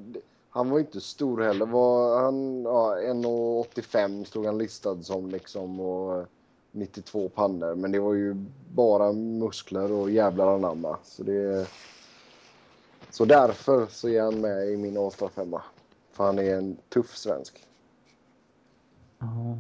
[0.51, 1.67] han var inte stor heller.
[1.67, 6.27] Var han, ja, 1,85 stod han listad som liksom och
[6.71, 7.75] 92 pannor.
[7.75, 8.37] Men det var ju
[8.75, 10.97] bara muskler och jävlar anamma.
[11.05, 11.67] Så det...
[13.11, 15.63] Så därför så är han med i min All-Star femma.
[16.13, 17.67] För han är en tuff svensk.
[19.23, 19.57] Ja.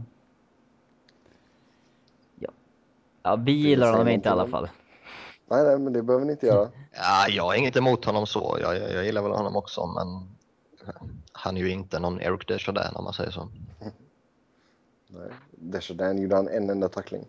[2.38, 2.50] Ja,
[3.22, 4.68] ja vi gillar honom inte i alla fall.
[5.48, 6.70] Nej, nej, men det behöver ni inte göra.
[6.92, 8.58] Ja, jag har inget emot honom så.
[8.60, 10.36] Jag, jag, jag gillar väl honom också, men
[11.32, 13.48] han är ju inte någon Eric Desjardins om man säger så.
[15.08, 17.26] Nej, Desjardins gjorde han en enda tackling.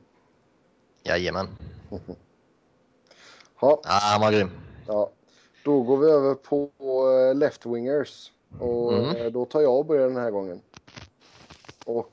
[1.04, 1.48] Jajamän.
[1.90, 2.00] ja.
[3.60, 4.52] ja, han var grym.
[4.88, 5.10] Ja.
[5.64, 8.32] Då går vi över på eh, left-wingers.
[8.60, 9.16] Och mm.
[9.16, 10.62] Eh, då tar jag och börjar den här gången.
[11.86, 12.12] Och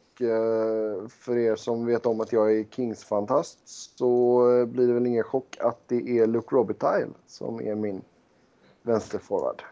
[1.08, 3.58] för er som vet om att jag är Kings-fantast
[3.98, 8.02] så blir det väl ingen chock att det är Luke Robitaille som är min
[8.82, 9.62] vänsterforward.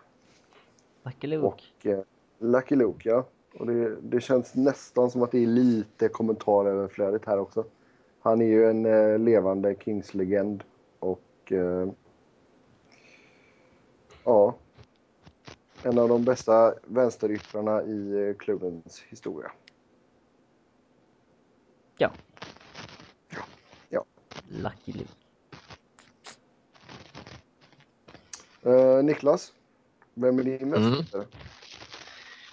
[1.05, 1.47] Lucky Luke.
[1.47, 2.01] Och, eh,
[2.39, 3.25] Lucky Luke, ja.
[3.59, 7.65] Och det, det, känns nästan som att det är lite kommentaröverflödigt här också.
[8.21, 10.65] Han är ju en eh, levande Kings-legend
[10.99, 11.89] och eh,
[14.25, 14.55] ja,
[15.83, 19.51] en av de bästa vänsteryttrarna i eh, klubbens historia.
[21.99, 22.13] Ja.
[23.31, 23.43] Ja.
[23.89, 24.05] ja.
[24.49, 25.11] Lucky Luke.
[28.67, 29.53] Uh, Niklas,
[30.15, 31.15] vem är din mästare?
[31.15, 31.31] Mm.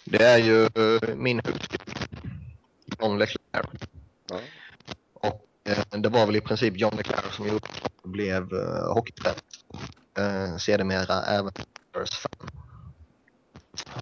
[0.05, 2.09] Det är ju uh, min huvudskrift,
[2.99, 3.65] John Leclerc.
[4.29, 4.39] Ja.
[5.13, 7.67] Och uh, det var väl i princip John Leclerc som gjorde
[8.03, 9.39] blev uh, hockeytränare.
[10.19, 11.51] Uh, sedermera även
[11.93, 12.49] fan.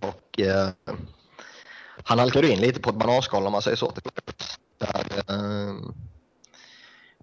[0.01, 0.95] Och uh,
[2.03, 3.93] han halkade in lite på ett bananskal om man säger så.
[5.29, 5.75] Eh,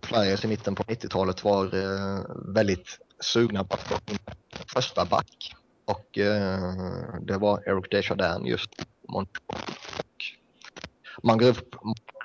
[0.00, 2.24] Där, Flyers i mitten på 90-talet var eh,
[2.54, 4.18] väldigt sugna på att få in
[4.74, 5.54] första back.
[5.84, 8.70] Och eh, det var Eric Desjardins just
[9.08, 9.60] Montreal.
[9.98, 10.24] Och
[11.22, 11.76] man gav upp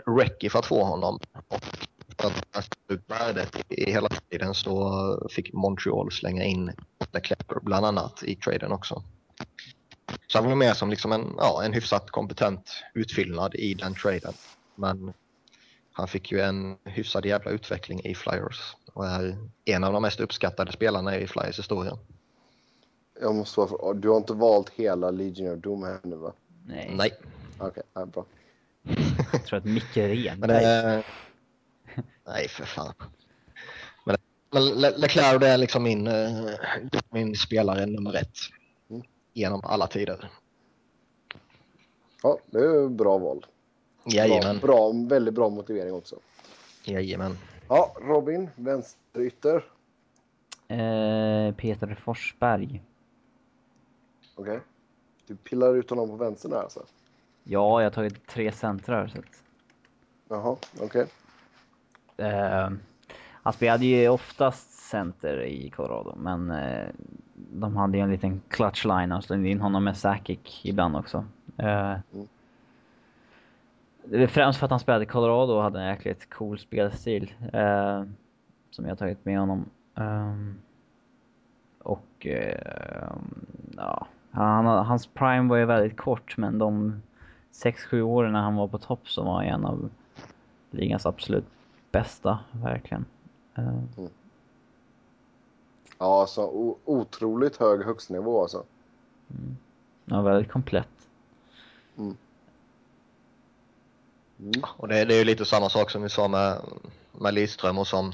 [0.05, 1.19] Recky för att få honom.
[1.47, 1.63] Och
[2.17, 6.71] för att ut värdet i hela tiden så fick Montreal slänga in
[7.23, 9.03] Clapper bland annat i traden också.
[10.27, 14.33] Så han var med som liksom en, ja, en hyfsat kompetent utfyllnad i den traden.
[14.75, 15.13] Men
[15.97, 20.19] han fick ju en hyfsad jävla utveckling i Flyers och är en av de mest
[20.19, 21.97] uppskattade spelarna i Flyers historia.
[23.21, 26.33] Jag måste vara du har inte valt hela Legion of Doom här nu va?
[26.65, 26.93] Nej.
[26.97, 27.13] Nej.
[27.57, 28.25] Okej, okay, ja, bra.
[29.31, 31.03] Jag tror att Micke Renberg...
[32.27, 32.93] nej, för fan.
[34.05, 34.17] Men,
[34.51, 36.49] men Leclerc är liksom min, eh,
[37.09, 38.37] min spelare nummer ett
[38.89, 39.03] mm.
[39.33, 40.29] genom alla tider.
[42.23, 43.45] Ja, det är bra val.
[44.05, 44.59] Jajamän.
[44.59, 46.15] Bra, bra, väldigt bra motivering också.
[46.83, 47.37] Jajamän.
[47.67, 49.63] Ja, Robin, vänsterytter.
[50.67, 52.83] Eh, Peter Forsberg.
[54.35, 54.53] Okej.
[54.53, 54.59] Okay.
[55.27, 56.85] Du pillar ut honom på vänster där alltså?
[57.43, 59.07] Ja, jag har tagit tre centrar.
[59.07, 59.25] Så att...
[60.29, 60.85] Jaha, okej.
[60.85, 61.07] Okay.
[62.27, 62.69] Eh,
[63.43, 66.87] han spelade ju oftast center i Colorado, men eh,
[67.33, 71.25] de hade ju en liten clutch line och slängde in honom med Sakic ibland också.
[71.57, 72.27] Eh, mm.
[74.09, 77.33] Det är främst för att han spelade i Colorado och hade en jäkligt cool spelstil.
[77.53, 78.03] Eh,
[78.75, 79.69] som jag tagit med honom.
[79.95, 80.57] Um,
[81.79, 83.11] och eh,
[83.77, 87.01] ja, han, hans prime var ju väldigt kort men de
[87.51, 89.89] 6-7 åren när han var på topp så var han en av
[90.71, 91.45] ligans absolut
[91.91, 93.05] bästa, verkligen.
[93.59, 94.09] Uh, mm.
[95.97, 98.63] Ja, alltså otroligt hög högstnivå alltså.
[99.29, 99.57] Mm.
[100.05, 101.09] Ja, väldigt komplett.
[101.97, 102.17] Mm.
[104.77, 106.61] Och det, det är ju lite samma sak som vi sa med,
[107.11, 108.13] med Lidström och som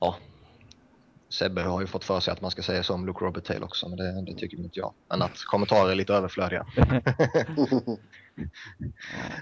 [0.00, 0.16] ja,
[1.28, 3.64] Sebbe har ju fått för sig att man ska säga så om Luke Robert Taylor
[3.64, 4.94] också, men det, det tycker inte jag.
[5.08, 6.66] Men att kommentarer är lite överflödiga.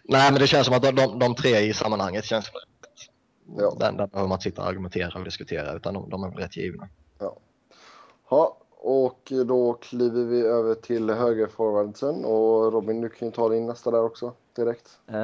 [0.05, 2.51] Nej, men det känns som att de, de, de tre i sammanhanget känns
[3.57, 3.77] Ja.
[3.81, 6.57] Den, där behöver man inte sitta och argumentera och diskutera, utan de, de är rätt
[6.57, 6.89] givna.
[8.31, 13.67] Ja, och då kliver vi över till högerforwardsen och Robin, du kan ju ta din
[13.67, 15.01] nästa där också direkt.
[15.07, 15.19] Eh,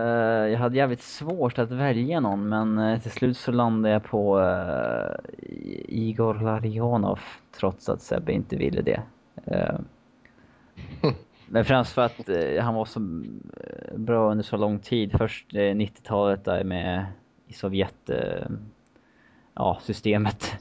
[0.53, 4.39] jag hade jävligt svårt att välja någon, men eh, till slut så landade jag på
[4.39, 5.17] uh,
[5.89, 7.19] Igor Larionov,
[7.59, 9.03] trots att Sebbe inte ville det.
[9.45, 9.79] Eh,
[11.49, 12.29] men främst för att
[12.61, 13.01] han var så
[13.97, 15.13] bra under så lång tid.
[15.19, 17.07] Först eh, 90-talet där med
[17.47, 18.11] i Sovjet,
[19.55, 20.53] ja, systemet.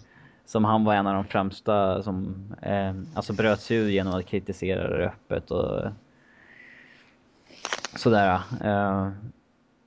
[0.45, 4.25] Som han var en av de främsta som eh, alltså bröt sig ur genom att
[4.25, 5.91] kritisera det öppet och
[7.95, 8.39] sådär.
[8.63, 9.09] Eh,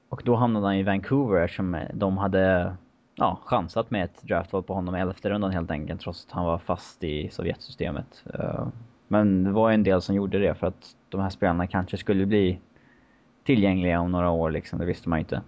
[0.08, 2.76] och då hamnade han i Vancouver eftersom de hade
[3.14, 6.44] ja, chansat med ett draftval på honom i elfte rundan helt enkelt trots att han
[6.44, 8.24] var fast i Sovjetsystemet.
[8.34, 8.66] Eh,
[9.08, 12.26] men det var en del som gjorde det för att de här spelarna kanske skulle
[12.26, 12.58] bli
[13.44, 15.42] tillgängliga om några år liksom, det visste man inte.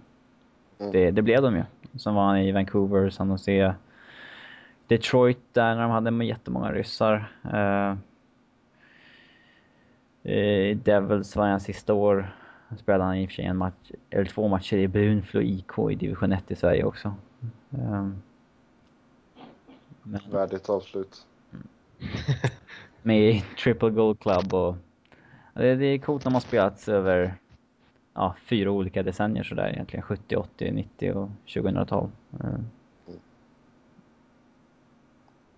[0.79, 0.91] Mm.
[0.91, 1.63] Det, det blev de ju.
[1.99, 3.75] Sen var han i Vancouver, San Jose,
[4.89, 7.31] Detroit där när de hade med jättemånga ryssar.
[7.45, 7.97] Uh,
[10.31, 12.35] uh, Devils var hans sista år.
[12.77, 15.95] Spelade han i och för sig en match, eller två matcher i Brunflo IK i
[15.95, 17.13] division 1 i Sverige också.
[17.69, 18.21] Um,
[20.03, 21.25] men Värdigt avslut.
[23.01, 24.75] med i Triple Gold Club och
[25.53, 27.35] det, det är coolt när man spelat över
[28.13, 30.03] ja, fyra olika decennier sådär egentligen.
[30.03, 32.09] 70, 80, 90 och 2012.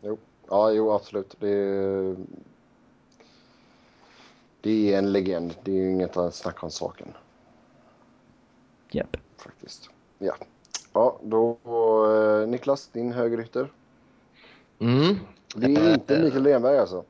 [0.02, 0.18] Jo,
[0.50, 1.36] ja, jo absolut.
[1.40, 2.16] Det är,
[4.62, 5.56] det är en legend.
[5.64, 7.14] Det är ju inget att snacka om saken
[8.92, 9.18] Japp.
[9.38, 9.90] faktiskt.
[10.20, 10.36] Ja,
[10.94, 11.58] ja då
[12.42, 13.72] eh, Niklas, din högerytter.
[14.80, 15.20] Mm.
[15.56, 17.04] Det är inte Mikael Renberg alltså.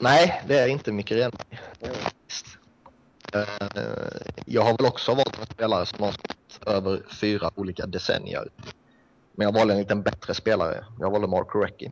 [0.00, 1.60] Nej, det är inte Micke Renberg.
[1.80, 1.94] Mm.
[3.32, 8.48] Eh, Jag har väl också valt en spelare som har spelat över fyra olika decennier.
[9.32, 10.84] Men jag valde en liten bättre spelare.
[11.00, 11.90] Jag valde Mark Recchi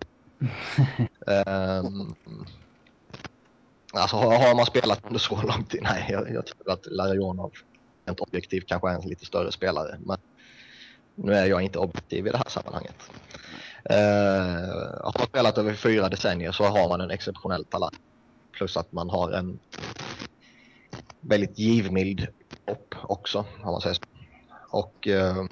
[1.26, 2.14] um,
[3.93, 5.80] alltså har, har man spelat under så lång tid?
[5.82, 7.53] Nej, jag, jag tror att Larionov
[8.05, 9.99] rent objektivt kanske är en lite större spelare.
[10.01, 10.18] Men
[11.14, 13.11] nu är jag inte objektiv i det här sammanhanget.
[13.84, 17.95] Eh, uh, har man spelat över fyra decennier så har man en exceptionell talang.
[18.53, 19.59] Plus att man har en
[21.20, 22.26] väldigt givmild
[22.66, 24.03] kropp också, om man säger så.
[24.70, 25.45] Och uh,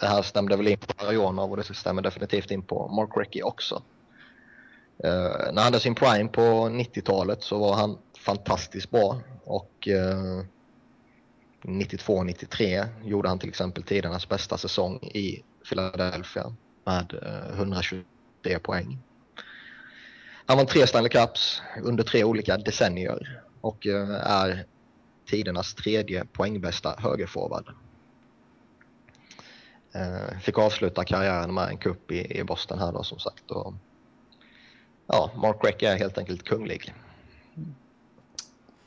[0.00, 3.42] det här stämde väl in på Larionov och det stämmer definitivt in på Mark Recchi
[3.42, 3.82] också.
[4.98, 10.44] Eh, när han hade sin prime på 90-talet så var han fantastiskt bra och eh,
[11.62, 18.98] 92-93 gjorde han till exempel tidernas bästa säsong i Philadelphia med eh, 123 poäng.
[20.46, 24.66] Han vann tre Stanley Cups under tre olika decennier och eh, är
[25.26, 27.74] tidernas tredje poängbästa högerforward.
[29.94, 33.50] Eh, fick avsluta karriären med en cup i, i Boston här då som sagt.
[33.50, 33.74] Och,
[35.06, 36.94] ja, Mark Recchi är helt enkelt kunglig.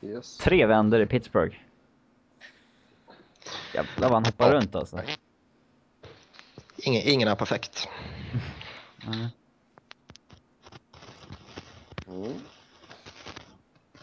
[0.02, 0.36] Yes.
[0.36, 1.56] Tre vänder i Pittsburgh.
[3.74, 4.52] Jävlar vad han hoppar Ja.
[4.52, 5.00] runt alltså.
[6.76, 7.88] Ingen, ingen är perfekt.
[9.06, 9.26] Mm.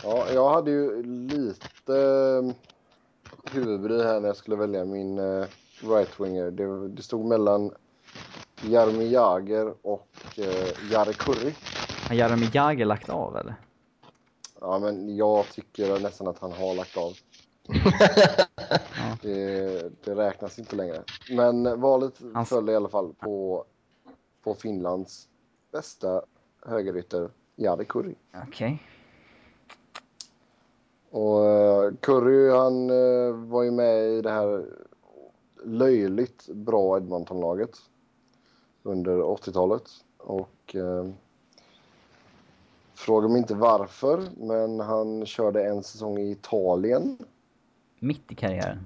[0.04, 2.52] Ja, jag hade ju lite eh,
[3.54, 5.46] huvudbry här när jag skulle välja min eh,
[5.82, 6.52] right-winger.
[6.52, 7.72] Det, det stod mellan
[8.62, 10.08] Jaromir Jagr och
[10.38, 11.56] eh, Jari Kurri.
[12.08, 13.56] Har Jaromir Jagr lagt av eller?
[14.62, 17.14] Ja, men jag tycker nästan att han har lagt av.
[19.22, 21.04] Det, det räknas inte längre.
[21.32, 23.66] Men valet Hans- föll i alla fall på,
[24.44, 25.28] på Finlands
[25.72, 26.22] bästa
[26.66, 28.16] högerytter, Jari Kurri.
[28.48, 28.84] Okej.
[31.10, 34.66] Och eh, Curry han eh, var ju med i det här
[35.64, 37.78] löjligt bra Edmonton-laget
[38.84, 39.84] under 80-talet.
[40.18, 41.06] Och eh,
[42.96, 47.18] fråga mig inte varför, men han körde en säsong i Italien
[48.00, 48.86] Mitt i karriären.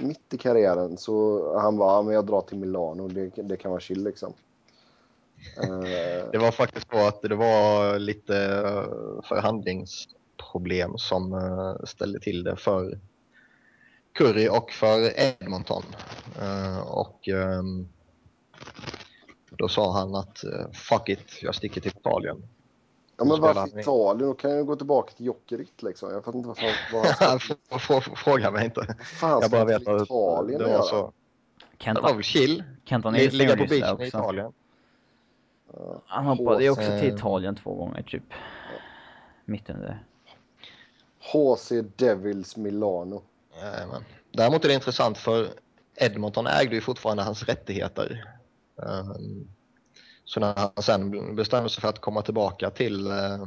[0.00, 0.96] mitt i karriären.
[0.96, 4.32] Så han var, ja, men jag drar till Milano, det, det kan vara chill liksom.
[5.62, 12.44] Eh, Det var faktiskt så att det var lite eh, förhandlingsproblem som eh, ställde till
[12.44, 12.98] det för
[14.12, 15.82] Curry och för Edmonton.
[16.84, 17.88] Och ehm,
[19.50, 20.38] då sa han att
[20.72, 22.42] fuck it, jag sticker till Italien.
[23.20, 24.28] Ja, men varför Italien?
[24.28, 26.10] Då kan jag gå tillbaka till Jokerit liksom.
[26.10, 27.56] Jag fattar inte varför.
[27.90, 28.96] Vad Fråga mig inte.
[29.20, 31.12] Fan, jag bara vet att Italien det var så.
[31.78, 32.64] Kent, det var väl chill.
[32.84, 34.52] Kent Nilsson Ligga på beachen i Italien.
[36.06, 38.24] Han hoppade ju också till Italien två gånger typ.
[39.44, 40.04] Mitt under.
[41.32, 43.22] HC Devils Milano.
[43.60, 44.04] Jajamän.
[44.32, 45.48] Däremot är det intressant för
[45.96, 48.24] Edmonton ägde ju fortfarande hans rättigheter.
[48.76, 49.48] Um,
[50.30, 53.46] så när han sen bestämde sig för att komma tillbaka till uh,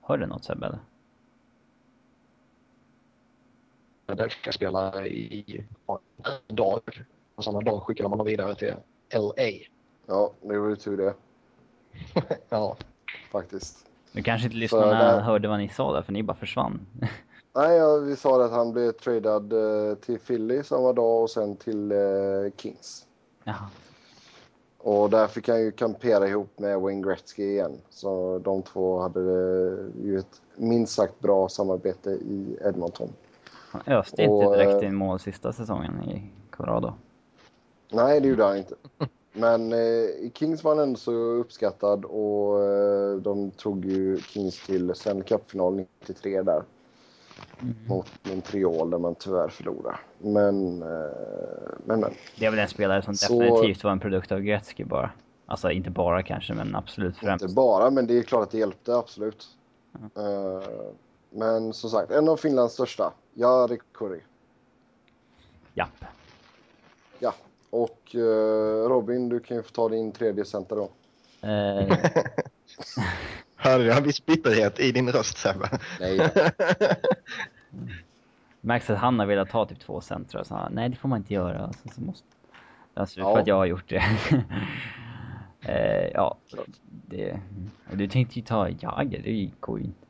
[0.00, 0.78] Hör du något Sebbe eller?
[4.06, 5.64] Philadelphia spela i
[6.48, 6.80] en dag.
[7.34, 8.74] Och samma dag skickade man dem vidare till
[9.14, 9.66] LA.
[10.06, 11.14] Ja, det var ju tur det.
[12.48, 12.76] ja.
[13.30, 13.86] Faktiskt.
[14.16, 15.20] Nu kanske inte lyssnarna där...
[15.20, 16.86] hörde vad ni sa där, för ni bara försvann.
[17.54, 21.56] Nej, ja, vi sa att han blev tradad eh, till Philly samma dag och sen
[21.56, 21.98] till eh,
[22.56, 23.06] Kings.
[23.44, 23.68] Jaha.
[24.78, 27.78] Och där fick han ju kampera ihop med Wayne Gretzky igen.
[27.90, 29.20] Så de två hade
[30.02, 33.08] ju ett minst sagt bra samarbete i Edmonton.
[33.70, 36.92] Han öste och, inte direkt in mål sista säsongen i Colorado.
[37.92, 38.74] Nej, det gjorde han inte.
[39.38, 44.94] Men eh, i Kings var ändå så uppskattad och eh, de tog ju Kings till
[44.94, 46.62] Stanley Cup-final 93 där.
[47.60, 47.74] Mm.
[47.86, 49.98] Mot Montreal där man tyvärr förlorade.
[50.18, 50.88] Men, eh,
[51.84, 52.14] men, men.
[52.38, 53.40] Det är väl en spelare som så...
[53.40, 55.10] definitivt var en produkt av Gretzky bara.
[55.46, 57.42] Alltså inte bara kanske, men absolut främst.
[57.42, 59.46] Inte bara, men det är klart att det hjälpte, absolut.
[59.94, 60.26] Mm.
[60.26, 60.62] Uh,
[61.30, 63.12] men som sagt, en av Finlands största.
[63.34, 64.20] Jari Kurri.
[65.74, 66.04] Japp.
[67.18, 67.34] Ja,
[67.82, 70.90] och uh, Robin, du kan ju få ta din tredje center då.
[71.46, 71.96] Uh...
[73.56, 75.78] Hörde jag en viss bitterhet i din röst Sebbe?
[76.00, 76.30] Nej.
[78.60, 81.18] Märks att han har velat ta typ två centra och så nej det får man
[81.18, 81.58] inte göra.
[81.58, 82.26] Alltså, så måste...
[82.94, 83.32] Alltså, ja.
[83.32, 84.02] för att jag har gjort det.
[85.68, 86.36] uh, ja,
[86.86, 87.40] det...
[87.92, 90.05] Du tänkte ju ta Jagger, det går ju inte.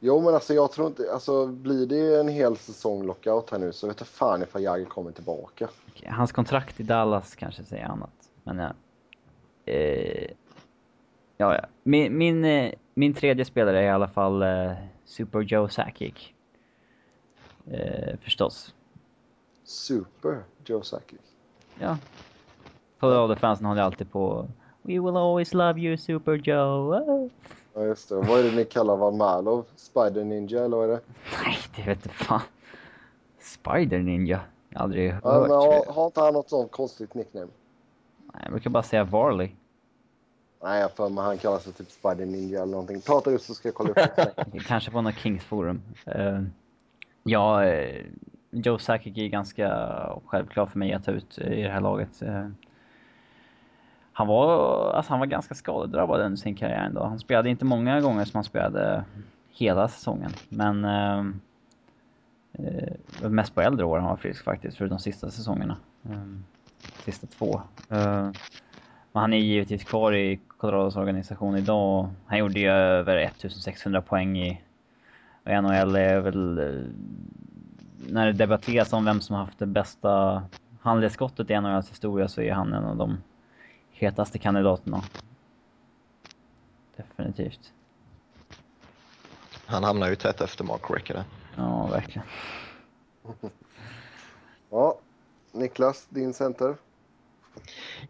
[0.00, 1.12] Jo, men alltså jag tror inte...
[1.12, 4.84] Alltså blir det en hel säsong lockout här nu så vet jag fan ifall Jagger
[4.84, 5.68] kommer tillbaka.
[5.88, 8.30] Okay, hans kontrakt i Dallas kanske säger annat.
[8.44, 8.72] Men ja.
[9.64, 10.30] Eh,
[11.36, 11.66] ja, ja.
[11.82, 14.72] Min, min, eh, min tredje spelare är i alla fall eh,
[15.04, 16.32] Super Joe Sakic.
[17.70, 18.74] Eh, förstås.
[19.64, 21.20] Super Joe Sakic?
[21.78, 21.98] Ja.
[23.00, 24.48] Colorado-fansen håller alltid på
[24.82, 27.30] We will always love you Super Joe.
[27.74, 28.14] Ja, just det.
[28.14, 29.64] Vad är det ni kallar Van Malov?
[29.76, 31.00] Spider Ninja, eller vad är det?
[31.44, 32.40] Nej, det vet inte fan.
[33.40, 34.40] Spider Ninja?
[34.74, 35.22] Aldrig hört.
[35.24, 37.48] Ja, men har, har inte han något sånt konstigt nickname?
[38.34, 39.50] Nej, jag brukar bara säga Varley.
[40.62, 43.00] Nej, jag för mig han kallar sig typ Spider Ninja eller någonting.
[43.00, 44.60] Prata ut så ska jag kolla upp det.
[44.66, 45.82] Kanske på något Kings forum.
[46.16, 46.42] Uh,
[47.22, 48.04] ja, uh,
[48.50, 49.68] Joe Sakic är ganska
[50.26, 52.22] självklar för mig att ta ut i det här laget.
[52.22, 52.48] Uh,
[54.12, 57.04] han var, alltså han var ganska skadedrabbad under sin karriär ändå.
[57.04, 59.04] Han spelade inte många gånger som han spelade
[59.50, 60.30] hela säsongen.
[60.48, 61.24] Men eh,
[62.52, 65.76] eh mest på äldre år han var frisk faktiskt, för de sista säsongerna.
[66.04, 66.22] Eh,
[67.04, 67.60] sista två.
[67.88, 68.30] Eh,
[69.12, 72.08] men han är givetvis kvar i Colorados organisation idag.
[72.26, 74.60] Han gjorde ju över 1600 poäng i
[75.44, 76.58] NHL är väl...
[76.58, 76.84] Eh,
[78.08, 80.42] när det debatteras om vem som har haft det bästa
[80.80, 83.18] handledsskottet i NHLs historia så är han en av de
[84.00, 85.02] hetaste kandidaterna.
[86.96, 87.72] Definitivt.
[89.66, 91.24] Han hamnar ju tätt efter Mark Ricker.
[91.56, 92.26] Ja, verkligen.
[94.70, 94.98] ja,
[95.52, 96.76] Niklas, din center?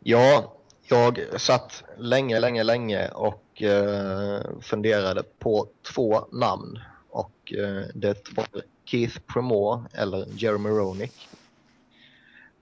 [0.00, 6.78] Ja, jag satt länge, länge, länge och eh, funderade på två namn.
[7.10, 8.46] Och eh, det var
[8.84, 11.28] Keith Premore eller Jeremy Roenick.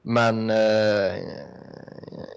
[0.09, 1.17] Men eh,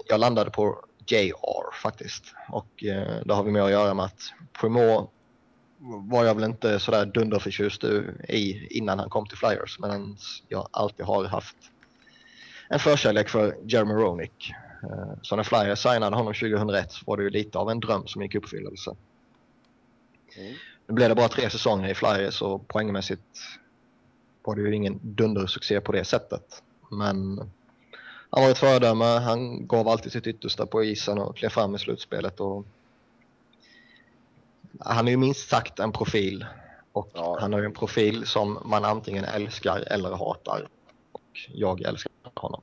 [0.08, 2.24] jag landade på JR faktiskt.
[2.50, 4.22] Och eh, det har vi med att göra med att
[4.62, 5.10] Primo
[5.80, 7.84] var jag väl inte sådär dunderförtjust
[8.30, 9.80] i innan han kom till Flyers.
[9.80, 10.18] Men
[10.48, 11.56] jag alltid har haft
[12.70, 14.54] en förkärlek för Jeremy Roenick.
[14.84, 18.22] Eh, så när Flyers signade honom 2001 var det ju lite av en dröm som
[18.22, 18.96] gick i uppfyllelse.
[20.38, 20.54] Mm.
[20.88, 23.40] Nu blev det bara tre säsonger i Flyers och poängmässigt
[24.44, 26.64] var det ju ingen dundersuccé på det sättet.
[26.90, 27.52] Men
[28.32, 29.06] han var ett föredöme.
[29.06, 32.40] Han gav alltid sitt yttersta på isen och klev fram i slutspelet.
[32.40, 32.66] Och...
[34.80, 36.46] Han är ju minst sagt en profil.
[36.92, 37.38] Och ja.
[37.42, 40.68] han har ju en profil som man antingen älskar eller hatar.
[41.12, 42.62] Och jag älskar honom.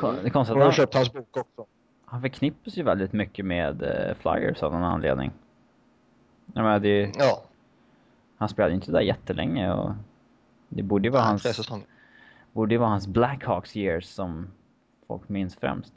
[0.00, 0.72] Det är konstigt att han...
[0.72, 1.66] köpt hans bok också.
[2.04, 5.30] Han förknippas ju väldigt mycket med uh, Flyers av någon anledning.
[6.54, 7.12] Jag menar, det är...
[7.18, 7.42] Ja.
[8.36, 9.90] Han spelade inte där jättelänge och
[10.68, 11.70] det borde ju vara Nej, hans...
[12.52, 14.48] Borde ju vara hans Blackhawks years som
[15.06, 15.92] folk minns främst.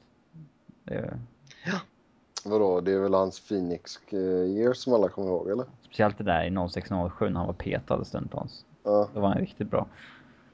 [0.83, 1.19] Det,
[2.45, 5.65] Vadå, det är väl hans Phoenix eh, year som alla kommer ihåg eller?
[5.85, 8.65] speciellt det där i 06-07 när han var petad stundtals.
[8.83, 9.87] Ja, Då var han riktigt bra.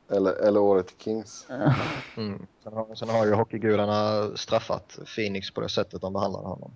[0.10, 1.48] eller, eller året i Kings.
[2.18, 2.46] Mm.
[2.64, 6.72] Sen, har, sen har ju hockeygudarna straffat Phoenix på det sättet de behandlade honom.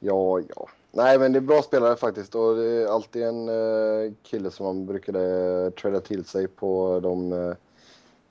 [0.00, 0.68] Ja, ja.
[0.92, 4.66] Nej, men det är bra spelare faktiskt och det är alltid en eh, kille som
[4.66, 7.54] man brukade träda till sig på de eh,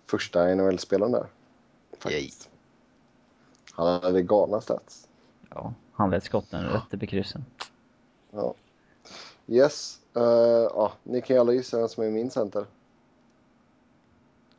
[0.05, 1.27] första NHL-spelarna där.
[1.97, 2.49] Faktiskt.
[3.71, 5.07] Han hade galna stats.
[5.49, 7.45] Ja, han lät skotten rätt upp i kryssen.
[8.31, 8.53] Ja.
[9.47, 9.99] Yes.
[10.15, 10.21] eh,
[10.73, 12.65] ja, ni kan ju alla gissa vem som är min center.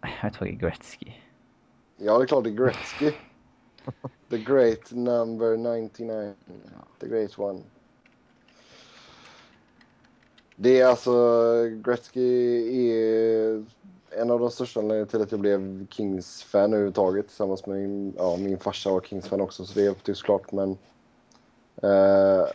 [0.01, 1.13] Jag har tagit Gretzky.
[1.97, 3.13] Ja, det är klart det är Gretzky.
[4.31, 6.35] The great number 99.
[7.01, 7.61] The great one.
[10.61, 11.13] Det är alltså,
[11.85, 13.65] Gretzky är
[14.11, 18.37] en av de största anledningarna till att jag blev Kings-fan överhuvudtaget tillsammans med min, ja,
[18.37, 20.71] min farsa var Kings-fan också så det är det är såklart men
[21.83, 22.47] eh,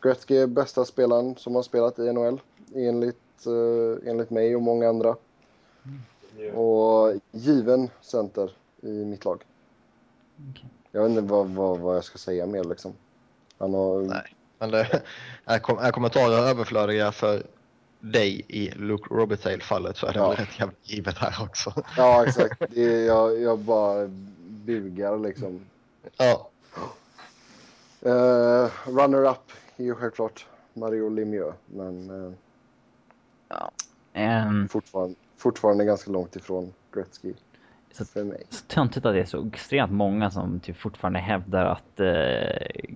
[0.00, 2.40] Gretzky är bästa spelaren som har spelat i NHL
[2.74, 5.16] enligt, eh, enligt mig och många andra.
[6.54, 9.44] Och given center i mitt lag.
[10.50, 10.68] Okej.
[10.90, 12.92] Jag vet inte vad, vad, vad jag ska säga mer liksom.
[13.58, 14.02] Han har...
[14.02, 14.34] Nej.
[14.60, 15.02] Men det,
[15.44, 17.42] är, kom, är kommentarer överflödiga för
[18.00, 20.28] dig i Luke Robitaille-fallet så är det Ja.
[20.28, 21.72] väl rätt jävla givet här också.
[21.96, 22.62] Ja, exakt.
[22.70, 24.08] Det är, jag, jag bara
[24.38, 25.60] bugar liksom.
[26.16, 26.46] Ja,
[28.06, 32.32] Uh, Runner-up är ju självklart Mario Lemieux, men uh,
[34.12, 37.32] Ehm, fortfarande, fortfarande ganska långt ifrån Gretzky
[37.92, 38.42] Så- för mig.
[38.50, 42.94] så töntigt att det är så extremt många som typ fortfarande hävdar att, eh,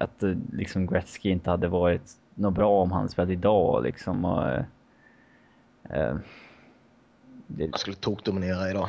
[0.00, 4.24] att eh, liksom Gretzky inte hade varit något bra om han spelade idag liksom.
[4.24, 4.64] Och, eh,
[5.90, 6.16] eh,
[7.46, 8.88] det, jag skulle tokdominera idag.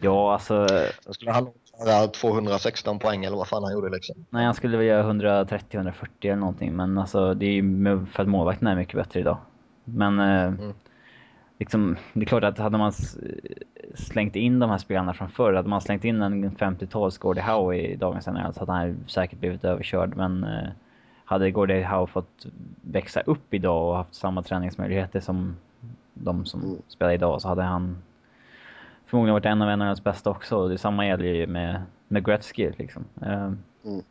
[0.00, 0.66] ja, alltså.
[1.06, 1.48] Då skulle han
[1.86, 4.26] göra 216 poäng eller vad fan han gjorde liksom.
[4.30, 6.76] Nej, han skulle väl göra 130-140 eller någonting.
[6.76, 9.38] Men alltså det är ju för att målvakten är mycket bättre idag.
[9.84, 10.74] Men eh, Mm.
[11.58, 13.16] Liksom, det är klart att hade man s-
[13.94, 17.76] slängt in de här spelarna från förr, hade man slängt in en 50-tals Gordie Howe
[17.76, 20.16] i dagens NHL så hade han säkert blivit överkörd.
[20.16, 20.68] Men eh,
[21.24, 22.46] hade Gordie Howe fått
[22.82, 25.56] växa upp idag och haft samma träningsmöjligheter som
[26.14, 26.76] de som Mm.
[26.88, 27.96] spelar idag så hade han
[29.06, 30.56] förmodligen varit en av NHLs bästa också.
[30.56, 33.04] Och Det samma gäller ju med, med Gretzky liksom.
[33.22, 33.52] Eh,
[33.84, 34.02] Mm.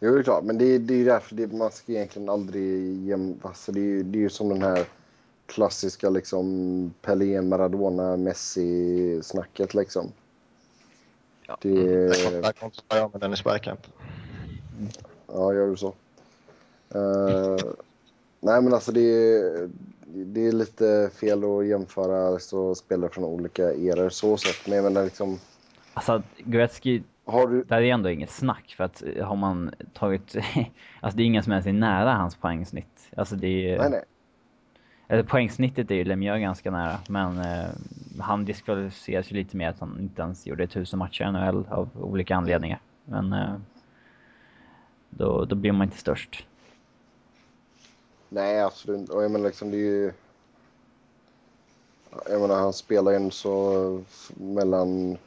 [0.00, 0.44] Jo, det är klart.
[0.44, 3.40] Men det, är- det är därför det, man ska egentligen aldrig jäm...
[3.42, 4.84] Alltså, det, är, ju- det är ju som den här
[5.46, 10.12] klassiska liksom Pelé, Maradona, Messi-snacket liksom.
[11.46, 11.58] Ja.
[11.62, 11.72] Det,
[12.42, 13.80] Där kontrar jag med Dennis Bergkamp.
[15.26, 15.94] Ja, gör du så.
[16.94, 17.64] Eh,
[18.40, 19.70] nej, men alltså det är,
[20.06, 24.66] det är lite fel att jämföra så spelare från olika eror så sett.
[24.66, 25.38] Men jag menar liksom,
[25.94, 27.64] Alltså Gretzky, har du...
[27.64, 30.36] där är ändå inget snack för att eh, har man tagit...
[31.00, 33.10] alltså det är ingen som ens är nära hans poängsnitt.
[33.16, 34.04] Alltså det är Nej, nej.
[35.08, 37.70] Eller poängsnittet är ju Lemieux ganska nära, men eh,
[38.20, 41.88] han diskvalificeras ju lite mer att han inte ens gjorde tusen matcher i NHL av
[41.94, 42.80] olika anledningar.
[43.04, 43.54] Men eh,
[45.10, 46.46] då, då blir man inte störst.
[48.28, 49.12] Nej, absolut inte.
[49.12, 50.12] Och jag menar liksom det är ju...
[52.30, 54.02] Jag menar han spelar ju så
[54.34, 55.18] mellan...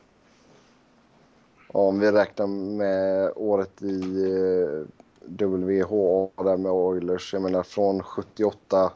[1.72, 4.88] Om vi räknar med året i eh,
[5.30, 7.34] WHA där med Oilers.
[7.34, 8.92] Jag menar från 78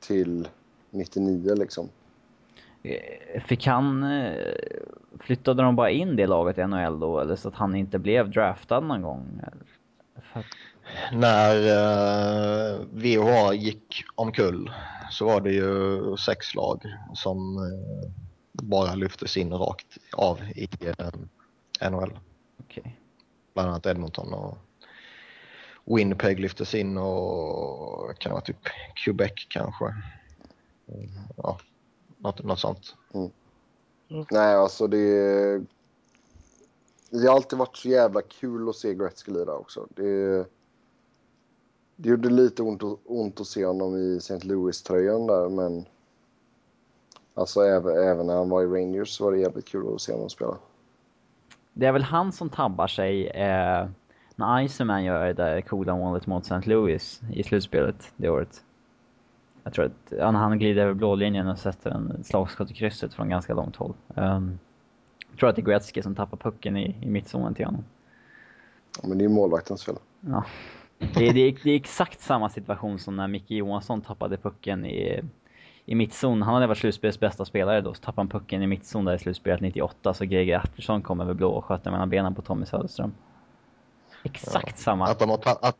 [0.00, 0.48] till
[0.90, 1.88] 99 liksom.
[2.82, 4.02] Eh, Fick han...
[4.02, 4.54] Eh,
[5.20, 8.30] flyttade de bara in det laget i NHL då, eller så att han inte blev
[8.30, 9.40] draftad någon gång?
[10.32, 10.44] För
[11.12, 14.70] När eh, VHA gick omkull
[15.10, 16.82] så var det ju sex lag
[17.14, 18.23] som eh,
[18.62, 22.18] bara lyftes in rakt av i eh, NHL.
[22.64, 23.00] okej.
[23.54, 24.58] Bland annat Edmonton och
[25.84, 28.56] Winnipeg lyftes in och kan det vara typ
[29.04, 29.84] Quebec kanske.
[30.88, 31.58] Mm, Ja,
[32.18, 32.94] något, något sånt.
[34.30, 35.58] Nej, alltså det...
[37.10, 39.86] Det har alltid varit så jävla kul att se Gretzky lira också.
[39.90, 40.36] Det,
[41.96, 44.38] det gjorde lite ont, att- ont att se honom i St.
[44.46, 45.86] Louis-tröjan där, men...
[47.34, 50.12] Alltså även, även när han var i Rangers så var det jävligt kul att se
[50.12, 50.56] honom spela.
[51.72, 53.88] Det är väl han som tabbar sig eh,
[54.36, 56.70] när Iceman gör det där coola målet mot St.
[56.70, 58.62] Louis i slutspelet det året.
[59.64, 63.28] Jag tror att när han glider över blålinjen och sätter en slagskott i krysset från
[63.28, 63.94] ganska långt håll.
[64.14, 64.58] Ehm,
[65.30, 67.84] jag tror att det är Gretzky som tappar pucken i, i mittzonen till honom.
[69.02, 69.96] Ja, men det är ju målvaktens fel.
[70.20, 70.44] Ja.
[70.98, 74.86] Det är, det, är, det är exakt samma situation som när Micke Johansson tappade pucken
[74.86, 75.22] i,
[75.86, 76.42] i mittzon.
[76.42, 79.18] Han hade varit slutspelets bästa spelare då, så tappade han pucken i mittzon där i
[79.18, 82.66] slutspelet 98, så GG Attersson kom över blå och sköt den mellan benen på Tommy
[82.66, 83.14] Söderström.
[84.22, 84.76] Exakt ja.
[84.76, 85.06] samma.
[85.06, 85.76] Att de, har att,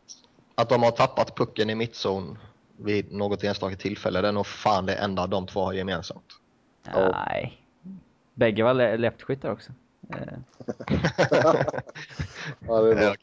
[0.55, 2.39] att de har tappat pucken i mittzon
[2.77, 6.33] vid något enstaka tillfälle, det är nog fan det enda de två har gemensamt.
[6.95, 7.61] Nej.
[8.35, 9.73] Bägge var le leftskyttar också.
[12.61, 13.15] ja, det är bra.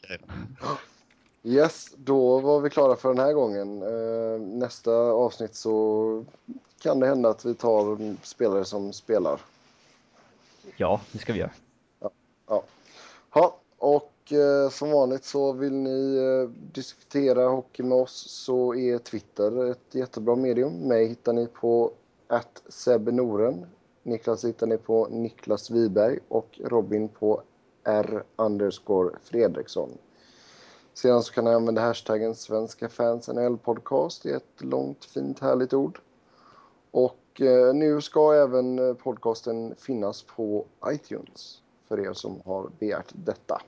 [1.44, 3.82] Yes, då var vi klara för den här gången.
[3.82, 6.24] Eh, nästa avsnitt så
[6.82, 9.40] kan det hända att vi tar spelare som spelar.
[10.76, 11.50] Ja, det ska vi göra.
[12.00, 12.10] Ja,
[12.46, 12.62] ja.
[13.30, 18.98] Ha, och eh, som vanligt så vill ni eh, diskutera hockey med oss så är
[18.98, 20.72] Twitter ett jättebra medium.
[20.72, 21.92] Mig hittar ni på
[22.26, 22.62] att
[23.12, 23.66] Noren.
[24.02, 27.42] Niklas hittar ni på Niklas Wiberg och Robin på
[27.84, 28.22] R
[29.22, 29.90] Fredriksson.
[30.94, 33.30] Sedan så kan ni använda hashtaggen svenska fans
[33.62, 34.22] podcast.
[34.22, 36.00] Det är ett långt, fint, härligt ord.
[36.90, 43.12] Och eh, nu ska även eh, podcasten finnas på iTunes för er som har begärt
[43.12, 43.62] detta.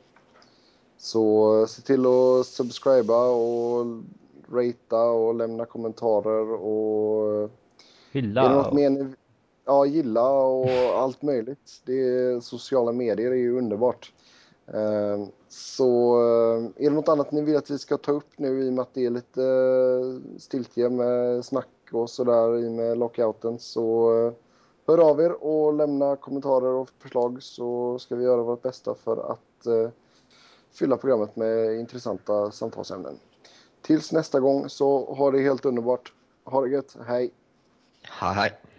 [0.99, 3.87] Så eh, se till att subscriba och
[4.53, 7.43] ratea och lämna kommentarer och...
[7.43, 7.51] Eh,
[8.13, 8.43] Hylla.
[8.43, 9.15] Är ni,
[9.65, 10.69] ja, gilla och
[10.99, 11.83] allt möjligt.
[11.85, 14.13] Det sociala medier är ju underbart.
[14.67, 18.65] Ehm, så eh, är det något annat ni vill att vi ska ta upp nu
[18.65, 22.99] i och med att det är lite eh, stiltje med snack och sådär i med
[22.99, 24.33] lockouten så eh,
[24.87, 29.33] hör av er och lämna kommentarer och förslag så ska vi göra vårt bästa för
[29.33, 29.91] att
[30.73, 33.19] fylla programmet med intressanta samtalsämnen.
[33.83, 36.13] Tills nästa gång så ha det helt underbart.
[36.45, 36.97] Ha det gött.
[37.07, 37.31] Hej!
[38.03, 38.74] Hej hej!